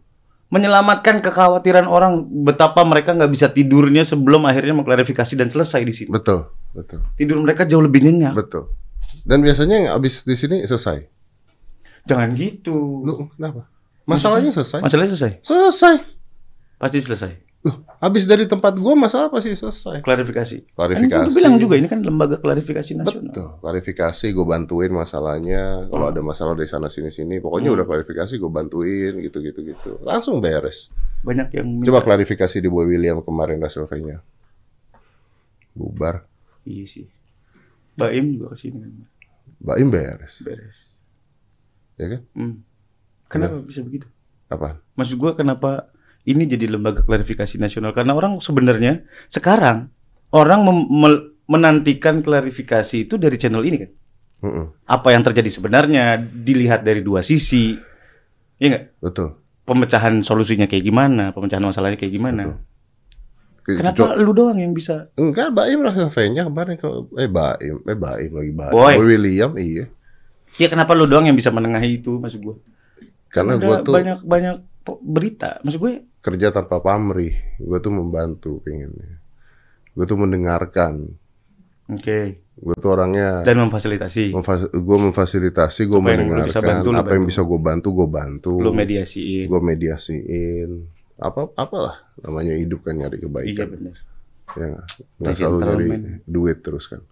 [0.51, 6.09] Menyelamatkan kekhawatiran orang betapa mereka nggak bisa tidurnya sebelum akhirnya mengklarifikasi dan selesai di sini.
[6.13, 8.36] betul, betul, Tidur mereka jauh lebih nyenyak.
[8.38, 8.72] betul.
[9.26, 11.01] Dan biasanya yang habis di sini selesai.
[12.05, 13.01] Jangan gitu.
[13.01, 13.66] Lu kenapa?
[14.05, 14.86] Masalahnya selesai.
[14.86, 15.32] Masalahnya selesai.
[15.41, 15.95] Selesai.
[16.78, 17.32] Pasti selesai.
[17.66, 19.99] Loh, habis dari tempat gua masalah pasti selesai.
[19.99, 20.70] Klarifikasi.
[20.72, 21.09] Klarifikasi.
[21.09, 23.26] Kan gua bilang juga ini kan lembaga klarifikasi nasional.
[23.26, 25.89] Betul, klarifikasi gue bantuin masalahnya.
[25.89, 26.13] Kalau Hmm.
[26.13, 29.97] ada masalah dari sana sini sini, pokoknya udah klarifikasi gue bantuin gitu gitu gitu.
[29.99, 30.93] Langsung beres.
[31.22, 34.22] Banyak yang minta- Coba klarifikasi di Boy William kemarin hasilnya.
[35.74, 36.30] Bubar.
[36.63, 37.07] Iya sih.
[37.95, 38.91] Baim juga ke sini kan.
[39.57, 40.93] Baim beres, Beres.
[41.95, 42.22] ya kan?
[42.32, 42.55] Hmm.
[43.26, 44.05] Kenapa bisa begitu?
[44.45, 44.78] Apa?
[44.93, 45.89] Maksud gua kenapa
[46.26, 47.93] ini jadi lembaga klarifikasi nasional?
[47.93, 49.93] Karena orang sebenarnya sekarang
[50.34, 50.65] orang
[51.45, 53.91] menantikan klarifikasi itu dari channel ini kan.
[54.45, 57.78] Mm-mm, Apa yang terjadi sebenarnya dilihat dari dua sisi.
[58.57, 58.86] Iya nggak?
[59.01, 59.38] Betul.
[59.65, 61.34] Pemecahan solusinya kayak gimana?
[61.34, 62.43] Pemecahan masalahnya kayak gimana?
[63.65, 63.82] Betul.
[63.82, 65.09] Kenapa lu doang yang bisa?
[65.17, 66.86] Enggak, Baim hasilnya kemarin ke
[67.17, 68.73] eh Baim, eh Baim lagi Baim.
[68.73, 68.93] Boy.
[69.01, 69.89] Boy William iya.
[70.61, 72.55] Ya kenapa lu doang yang bisa menengahi itu maksud gua?
[73.34, 74.55] Karena gue tuh banyak banyak
[75.01, 75.59] berita.
[75.65, 75.93] Maksud gue
[76.26, 77.38] kerja tanpa pamrih.
[77.61, 79.21] Gue tuh membantu pengennya.
[79.93, 81.05] Gue tuh mendengarkan.
[81.86, 82.19] oke
[82.55, 84.32] Gue tuh orangnya dan memfasilitasi.
[84.71, 88.53] gue memfasilitasi, gue lu bisa mendengarkan bantu, apa yang bisa gue bantu, gue bantu.
[88.63, 89.45] Lu mediasiin.
[89.51, 90.69] Gue mediasiin.
[91.19, 93.67] Apa apalah namanya hidup kan nyari Iya kebaikan.
[93.76, 93.95] benar.
[94.55, 94.67] Ya,
[95.19, 95.88] nggak selalu nyari
[96.23, 97.03] duit terus kan.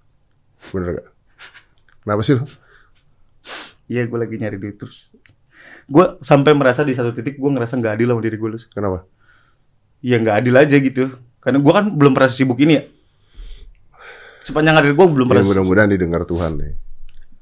[0.72, 1.08] Bener gak?
[2.08, 2.44] Kenapa sih lo?
[3.92, 5.12] Iya, gue lagi nyari duit terus.
[5.86, 8.50] Gue sampai merasa di satu titik gue ngerasa nggak adil sama diri gue.
[8.50, 8.66] Lus.
[8.72, 9.04] Kenapa?
[10.04, 11.04] Ya nggak adil aja gitu.
[11.40, 12.84] Karena gue kan belum pernah sibuk ini ya.
[14.44, 15.46] Sepanjang karir gue belum Ya pernah.
[15.48, 16.74] mudah-mudahan didengar Tuhan deh.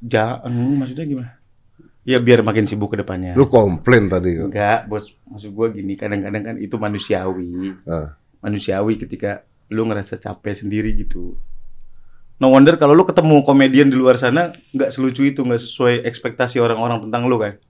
[0.01, 1.31] Jangan, maksudnya gimana?
[2.01, 3.37] Ya biar makin sibuk ke depannya.
[3.37, 4.37] Lu komplain tadi.
[4.37, 5.09] Enggak, bos.
[5.29, 7.77] Maksud gue gini, kadang-kadang kan itu manusiawi.
[7.85, 8.17] Ah.
[8.41, 11.37] Manusiawi ketika lu ngerasa capek sendiri gitu.
[12.41, 16.57] No wonder kalau lu ketemu komedian di luar sana nggak selucu itu, nggak sesuai ekspektasi
[16.57, 17.61] orang-orang tentang lu kan.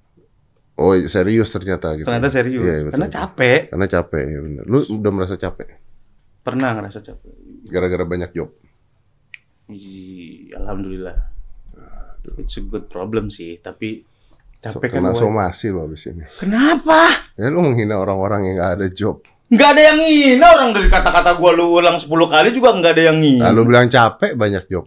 [0.80, 2.08] Oh serius ternyata gitu.
[2.08, 2.64] Ternyata serius.
[2.64, 2.94] Iya, betul.
[2.96, 3.60] Karena capek.
[3.70, 4.64] Karena capek, ya bener.
[4.66, 5.68] Lu udah merasa capek?
[6.42, 7.34] Pernah ngerasa capek.
[7.70, 8.50] Gara-gara banyak job.
[9.70, 11.18] Ih, Alhamdulillah.
[12.38, 14.06] It's a good problem sih, tapi
[14.62, 16.22] So, capek kan kena somasi lo abis ini.
[16.38, 17.10] Kenapa?
[17.34, 19.26] Ya lu menghina orang-orang yang gak ada job.
[19.50, 23.04] Nggak ada yang ngina orang dari kata-kata gua lu ulang 10 kali juga nggak ada
[23.10, 23.50] yang ngina.
[23.50, 24.86] Nah, lu bilang capek banyak job.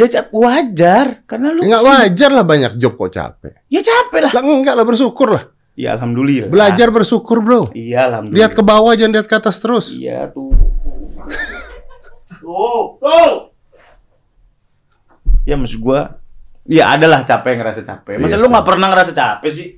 [0.00, 1.92] Ya wajar, karena lu Ya, nggak sibuk.
[1.92, 3.52] wajar lah banyak job kok capek.
[3.68, 4.32] Ya capek lah.
[4.32, 5.44] Lah enggak lah bersyukur lah.
[5.76, 6.48] Ya alhamdulillah.
[6.48, 7.68] Belajar bersyukur bro.
[7.76, 8.36] Iya alhamdulillah.
[8.48, 9.92] Lihat ke bawah jangan lihat ke atas terus.
[9.92, 10.56] Iya tuh.
[12.40, 13.32] tuh, tuh.
[15.44, 16.20] Ya maksud gua,
[16.68, 18.20] ya adalah capek ngerasa capek.
[18.20, 19.68] Masa Iya lu nggak pernah ngerasa capek sih?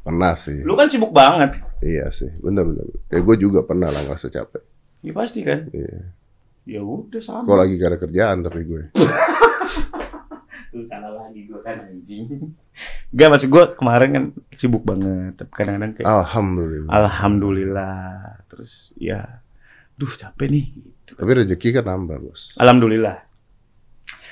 [0.00, 0.64] Pernah sih.
[0.64, 1.60] Lu kan sibuk banget.
[1.84, 2.32] Iya sih.
[2.40, 2.84] Bener bener.
[3.12, 4.64] Ya gue juga pernah lah ngerasa capek.
[5.04, 5.68] Ya pasti kan.
[5.72, 6.16] Iya.
[6.64, 7.44] Ya udah sama.
[7.44, 8.82] Kok lagi gak ada kerjaan tapi gue.
[10.70, 12.54] Lu salah lagi gua kan anjing.
[13.10, 15.34] Gak maksud gua kemarin kan sibuk banget.
[15.34, 16.90] Tapi kadang-kadang kayak Alhamdulillah.
[16.94, 17.98] Alhamdulillah.
[18.46, 19.42] Terus ya,
[19.98, 20.64] duh capek nih.
[20.78, 21.12] Gitu.
[21.18, 22.54] Tapi rezeki kan nambah bos.
[22.54, 23.26] Alhamdulillah.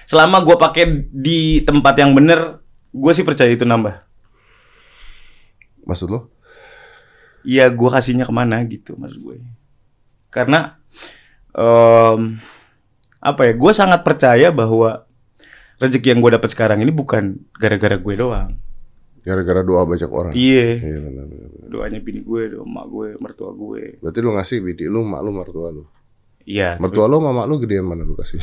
[0.07, 2.63] Selama gua pakai di tempat yang bener,
[2.95, 4.01] gue sih percaya itu nambah.
[5.85, 6.33] Maksud lo?
[7.45, 9.41] Iya, gua kasihnya ke mana gitu, mas gue.
[10.29, 10.77] Karena
[11.53, 12.41] em,
[13.21, 13.53] apa ya?
[13.57, 15.08] Gue sangat percaya bahwa
[15.79, 18.59] rezeki yang gue dapat sekarang ini bukan gara-gara gue doang.
[19.23, 20.33] Gara-gara doa banyak orang.
[20.33, 21.49] Iya, Iya benar benar.
[21.53, 21.69] benar.
[21.69, 23.83] doanya bini gue, doa emak gue, mertua gue.
[24.01, 25.85] Berarti lu ngasih bini lu, mak lu, mertua lu.
[26.49, 26.81] Iya.
[26.81, 28.41] Mertua lu, mama lu gedean mana lu kasih?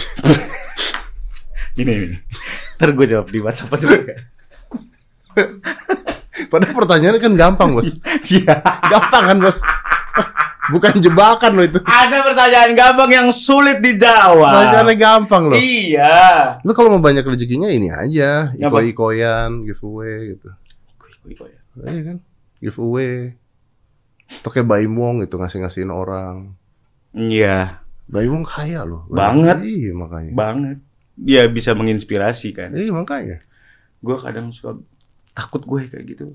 [1.77, 2.13] Gini nih.
[2.77, 3.89] Ntar gue jawab di WhatsApp apa sih?
[6.51, 7.97] Padahal pertanyaannya kan gampang bos.
[8.31, 8.61] Iya.
[8.87, 9.57] Gampang kan bos?
[10.73, 11.79] Bukan jebakan lo itu.
[11.85, 14.49] Ada pertanyaan gampang yang sulit dijawab.
[14.49, 15.57] Pertanyaannya gampang loh.
[15.57, 16.57] Iya.
[16.65, 20.49] Lu kalau mau banyak rezekinya ini aja, iko-ikoyan, giveaway gitu.
[21.85, 22.17] Iya kan?
[22.61, 23.37] Giveaway.
[24.41, 26.57] Atau kayak Baim Wong gitu ngasih-ngasihin orang.
[27.13, 29.05] Iya, Baim Wong kaya loh.
[29.09, 29.61] Banget.
[29.61, 30.31] Iya makanya.
[30.33, 30.77] banget.
[31.15, 32.73] Dia bisa menginspirasi kan.
[32.73, 33.37] Iya makanya.
[34.01, 34.81] Gue kadang suka
[35.37, 36.33] takut gue kayak gitu.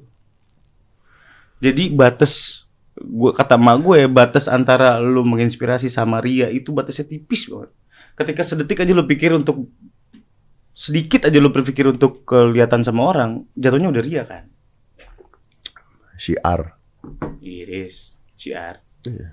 [1.60, 2.64] Jadi batas
[3.01, 7.72] gue kata emak gue batas antara lu menginspirasi sama ria itu batasnya tipis banget.
[8.14, 9.72] Ketika sedetik aja lu pikir untuk
[10.76, 14.44] sedikit aja lu berpikir untuk kelihatan sama orang, jatuhnya udah ria kan.
[16.20, 16.76] Syiar.
[17.40, 18.84] Iris, siar.
[19.09, 19.28] Iya.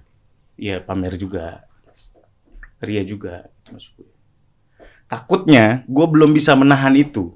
[0.57, 1.67] Iya pamer juga.
[2.79, 4.11] Ria juga maksud gue.
[5.07, 7.35] Takutnya gue belum bisa menahan itu.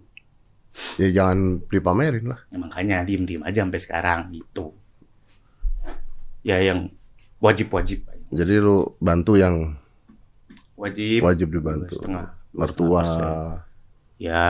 [0.96, 2.40] Ya jangan dipamerin lah.
[2.48, 4.72] Ya, makanya diem-diem aja sampai sekarang gitu.
[6.42, 6.90] Ya yang
[7.38, 8.06] wajib-wajib.
[8.32, 9.76] Jadi lu bantu yang
[10.80, 11.22] Wajib.
[11.22, 11.94] wajib dibantu.
[11.94, 12.34] Setengah.
[12.58, 13.04] Mertua.
[14.18, 14.44] Ya.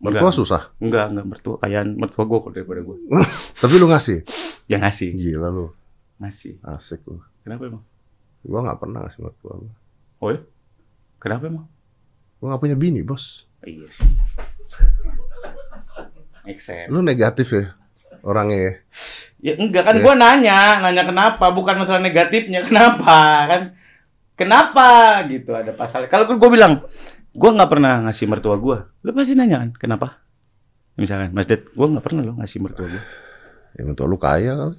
[0.00, 0.62] Mertua enggak, susah.
[0.80, 1.56] Enggak, enggak mertua.
[1.60, 2.96] Kayak mertua gue daripada gue.
[3.62, 4.24] Tapi lu ngasih.
[4.68, 5.08] Yang ngasih.
[5.16, 5.66] Gila lu.
[6.20, 6.60] Ngasih.
[6.64, 7.20] Asik lu.
[7.44, 7.84] Kenapa emang?
[8.44, 9.72] Gua nggak pernah ngasih mertua gua.
[10.20, 10.40] Oh ya?
[11.20, 11.64] Kenapa emang?
[12.40, 13.48] Gua nggak punya bini, Bos.
[13.64, 14.08] Iya sih.
[16.44, 16.92] Make sense.
[16.92, 17.72] Lu negatif ya
[18.24, 18.72] orangnya ya.
[19.44, 20.02] Ya enggak kan Ya.
[20.02, 23.62] gua nanya, nanya kenapa, bukan masalah negatifnya, kenapa kan?
[24.34, 24.86] Kenapa
[25.28, 26.08] gitu ada pasal.
[26.08, 26.82] Kalau gua bilang,
[27.30, 28.88] gua nggak pernah ngasih mertua gua.
[29.04, 30.24] Lu pasti nanya kan, kenapa?
[30.96, 33.02] Misalkan, Mas Ded, gua nggak pernah lo ngasih mertua gua.
[33.74, 34.76] Ya mertua lu kaya kali.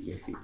[0.00, 0.34] Iya sih.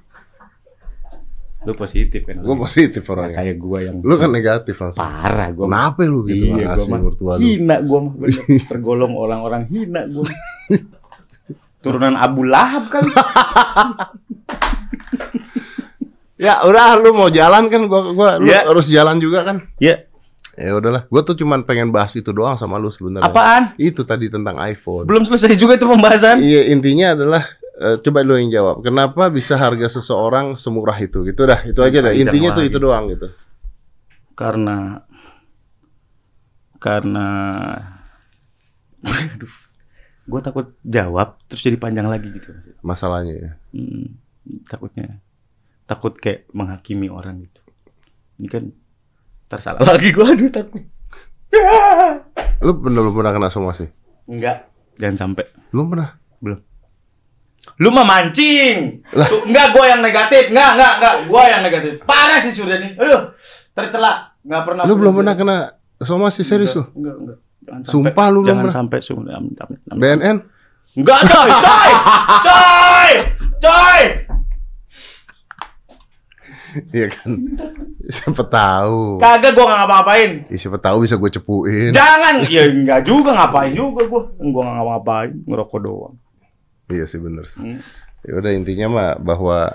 [1.60, 2.40] Lu positif kan?
[2.40, 2.56] Orangnya.
[2.56, 3.36] positif orangnya.
[3.36, 5.04] kayak gua yang Lu kan negatif langsung.
[5.04, 5.68] parah mah.
[5.68, 7.44] Kenapa lu gitu iya, mah mertua lu?
[7.44, 8.14] hina gua mah
[8.72, 10.24] tergolong orang-orang hina gua.
[11.80, 13.08] Turunan Abu Lahab kali.
[16.40, 18.64] Ya udah lu mau jalan kan gua gua lu Ya.
[18.64, 19.60] harus jalan juga kan?
[19.76, 20.08] ya,
[20.56, 23.28] Ya udahlah, gua tuh cuman pengen bahas itu doang sama lu sebenarnya.
[23.28, 23.76] apaan?
[23.76, 25.04] Itu tadi tentang iPhone.
[25.04, 26.40] Belum selesai juga itu pembahasan.
[26.40, 27.44] Iya, intinya adalah
[27.76, 28.80] eh, coba lu yang jawab.
[28.80, 31.20] Kenapa bisa harga seseorang semurah itu?
[31.22, 32.12] Gitu dah, itu aja dah.
[32.12, 33.28] Intinya tuh itu doang gitu.
[34.32, 35.04] karena
[36.78, 37.28] karena
[39.36, 39.52] aduh
[40.30, 42.54] gue takut jawab terus jadi panjang lagi gitu
[42.86, 43.50] Masalahnya ya.
[43.74, 44.14] Hmm,
[44.70, 45.18] takutnya.
[45.90, 47.60] Takut kayak menghakimi orang gitu.
[48.38, 48.64] Ini kan
[49.50, 50.82] tersalah lagi gue aduh takut.
[52.64, 53.90] Lu belum pernah kena somasi?
[54.30, 54.70] enggak.
[55.02, 55.44] Jangan sampai.
[55.74, 56.14] Belum pernah.
[56.38, 56.58] belum.
[57.84, 59.04] Lu mah mancing!
[59.12, 59.28] Lah.
[59.28, 60.48] Tuh, enggak gue yang negatif.
[60.48, 61.14] Enggak enggak enggak.
[61.26, 61.92] Gue yang negatif.
[62.06, 62.94] Parah sih sudah nih.
[62.96, 63.34] Aduh
[63.74, 64.32] tercela.
[64.46, 65.56] Nggak pernah Lu belum pernah kena
[66.00, 66.86] somasi serius lu?
[66.94, 68.76] enggak, enggak enggak jangan sampai Sumpah lu belum jangan pernah.
[68.76, 68.98] sampai
[69.36, 69.80] amit.
[70.00, 70.36] BNN?
[70.90, 71.90] Enggak coy, coy,
[72.42, 73.12] coy,
[73.62, 74.00] coy.
[76.94, 77.30] Iya kan.
[78.10, 79.18] Siapa tahu.
[79.18, 80.30] Kagak gua nggak ngapa-ngapain.
[80.50, 81.90] Ya, siapa tahu bisa gue cepuin.
[81.90, 84.22] Jangan, ya enggak juga ngapain juga gua.
[84.38, 86.14] Gua nggak ngapa-ngapain, ngerokok doang.
[86.90, 87.46] Iya sih bener.
[87.46, 87.58] sih.
[87.58, 87.78] Hmm.
[88.26, 89.74] Ya udah intinya mah bahwa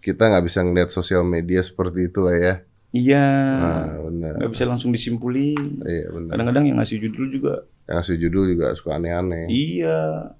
[0.00, 2.54] kita nggak bisa ngeliat sosial media seperti itu lah ya.
[2.94, 3.26] Iya.
[3.58, 4.32] Nah, benar.
[4.38, 5.82] Nggak bisa langsung disimpulin.
[5.82, 6.30] Iya benar.
[6.38, 7.54] Kadang-kadang yang ngasih judul juga.
[7.90, 9.50] Yang ngasih judul juga suka aneh-aneh.
[9.50, 10.30] Iya.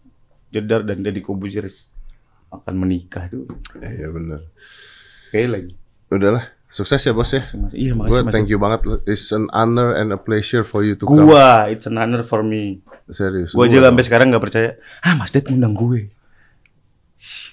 [0.55, 1.67] Jedar dan Deddy Kobuzier
[2.55, 3.51] akan menikah tuh.
[3.83, 4.47] Iya benar.
[5.27, 5.75] Oke lagi.
[6.15, 7.43] Udahlah, sukses ya bos ya.
[7.75, 8.31] Iya, makasih Mas.
[8.31, 8.87] thank you banget.
[9.11, 11.27] It's an honor and a pleasure for you to come.
[11.27, 12.87] Gua, it's an honor for me.
[13.11, 13.51] Serius.
[13.51, 14.79] Gua Gua- aja sampai sekarang nggak percaya.
[15.03, 16.07] Ah, Mas Ded ngundang gue.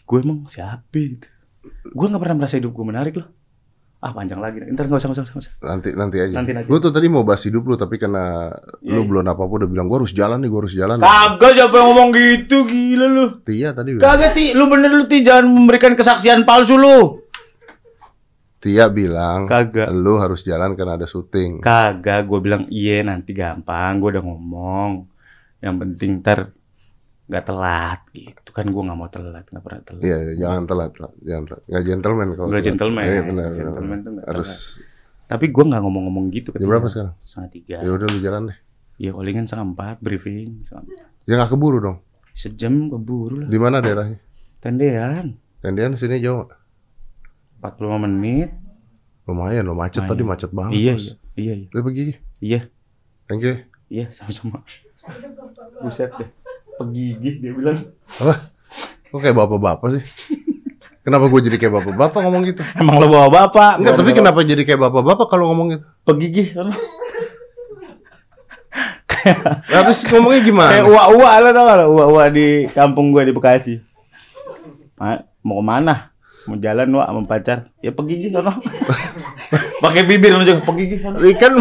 [0.05, 0.93] Gue emang siapa.
[1.89, 3.40] Gue nggak pernah merasa hidup gue menarik loh.
[4.01, 4.57] Ah, panjang lagi.
[4.65, 5.53] Ntar nggak usah, nggak usah, usah.
[5.61, 6.33] Nanti nanti aja.
[6.33, 6.65] Nanti aja.
[6.65, 8.49] Gue tuh tadi mau bahas hidup lu tapi karena
[8.81, 9.09] Iya, lu iya.
[9.13, 10.97] belum apa-apa udah bilang gue harus jalan nih, gue harus jalan.
[10.97, 13.25] Kagak siapa yang ngomong gitu, gila lu.
[13.45, 14.01] Tia tadi.
[14.01, 17.21] Kagak ti, lu bener lu ti jangan memberikan kesaksian palsu lu.
[18.57, 19.89] Tia bilang Kagak.
[19.89, 21.61] lu harus jalan karena ada syuting.
[21.61, 24.01] Kagak, gue bilang iya nanti gampang.
[24.01, 24.91] Gue udah ngomong.
[25.61, 26.49] Yang penting ntar
[27.31, 30.93] nggak telat gitu kan gue nggak mau telat nggak pernah telat Iya, iya, jangan telat,
[30.99, 31.11] lah.
[31.17, 31.63] jangan telat.
[31.65, 32.67] Nggak gentleman kalau Nggak telat.
[32.67, 33.03] gentleman.
[33.03, 33.49] Iya, benar.
[33.49, 33.97] Gentleman benar.
[33.97, 34.51] tuh nggak harus.
[35.23, 37.13] tapi gue nggak ngomong-ngomong gitu Jam berapa sekarang?
[37.17, 38.57] setengah tiga Ya udah lu jalan deh.
[38.99, 41.07] ya callingan setengah empat briefing setengah.
[41.23, 41.97] Ya nggak keburu dong.
[42.33, 44.19] sejam keburu lah Di mana daerahnya?
[44.59, 46.43] tendean Tendian sini jauh.
[46.43, 46.59] nggak?
[47.63, 48.51] 45 menit
[49.23, 50.11] Lumayan lo macet Lumayan.
[50.11, 50.71] tadi macet banget.
[50.75, 51.05] iya bos.
[51.05, 52.03] iya iya iya Lu pergi.
[52.41, 52.59] iya
[53.25, 53.55] Thank you.
[53.87, 54.67] iya sama-sama
[55.79, 56.29] buset deh
[56.73, 57.77] pegigih dia bilang
[58.17, 58.33] Apa?
[59.07, 60.03] Kok kayak bapak-bapak sih?
[61.01, 62.61] Kenapa gue jadi kayak bapak-bapak ngomong gitu?
[62.73, 65.85] emang lo bawa bapak Enggak, tapi bawa- kenapa jadi kayak bapak-bapak kalau ngomong gitu?
[66.03, 66.69] pegigih kan
[69.67, 70.71] Habis ngomongnya kayak gimana?
[70.83, 73.73] uak-uak lo tau gak uak-uak di kampung gue di Bekasi
[74.95, 75.95] Ma- mau ke mana
[76.41, 77.69] Mau jalan wak sama pacar.
[77.77, 78.57] Ya aja sono.
[79.77, 81.17] Pakai bibir lu juga pergi aja sono.
[81.21, 81.53] Ikan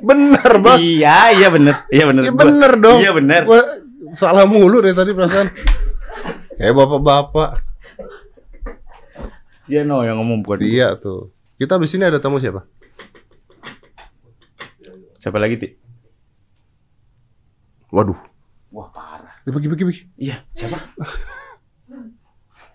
[0.00, 0.80] bener bos.
[0.80, 1.84] Iya, iya bener.
[1.86, 2.22] Iya bener.
[2.24, 2.96] Iya bener dong.
[2.96, 3.44] Iya bener.
[3.44, 3.60] Gua
[4.12, 5.48] salah mulu dari tadi perasaan.
[6.56, 7.50] Kayak bapak-bapak.
[9.66, 10.62] Dia no yang ngomong bukan.
[10.62, 11.34] Iya tuh.
[11.58, 12.62] Kita abis ini ada tamu siapa?
[15.18, 15.68] Siapa lagi, Ti?
[17.90, 18.18] Waduh.
[18.70, 19.34] Wah, parah.
[19.42, 20.02] Bagi bagi bagi.
[20.20, 20.78] Iya, siapa?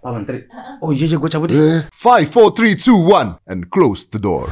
[0.02, 0.50] Pak Menteri.
[0.82, 1.54] Oh iya, iya gue cabut.
[1.54, 1.86] Eh.
[1.94, 4.50] Five, four, three, two, one, and close the door.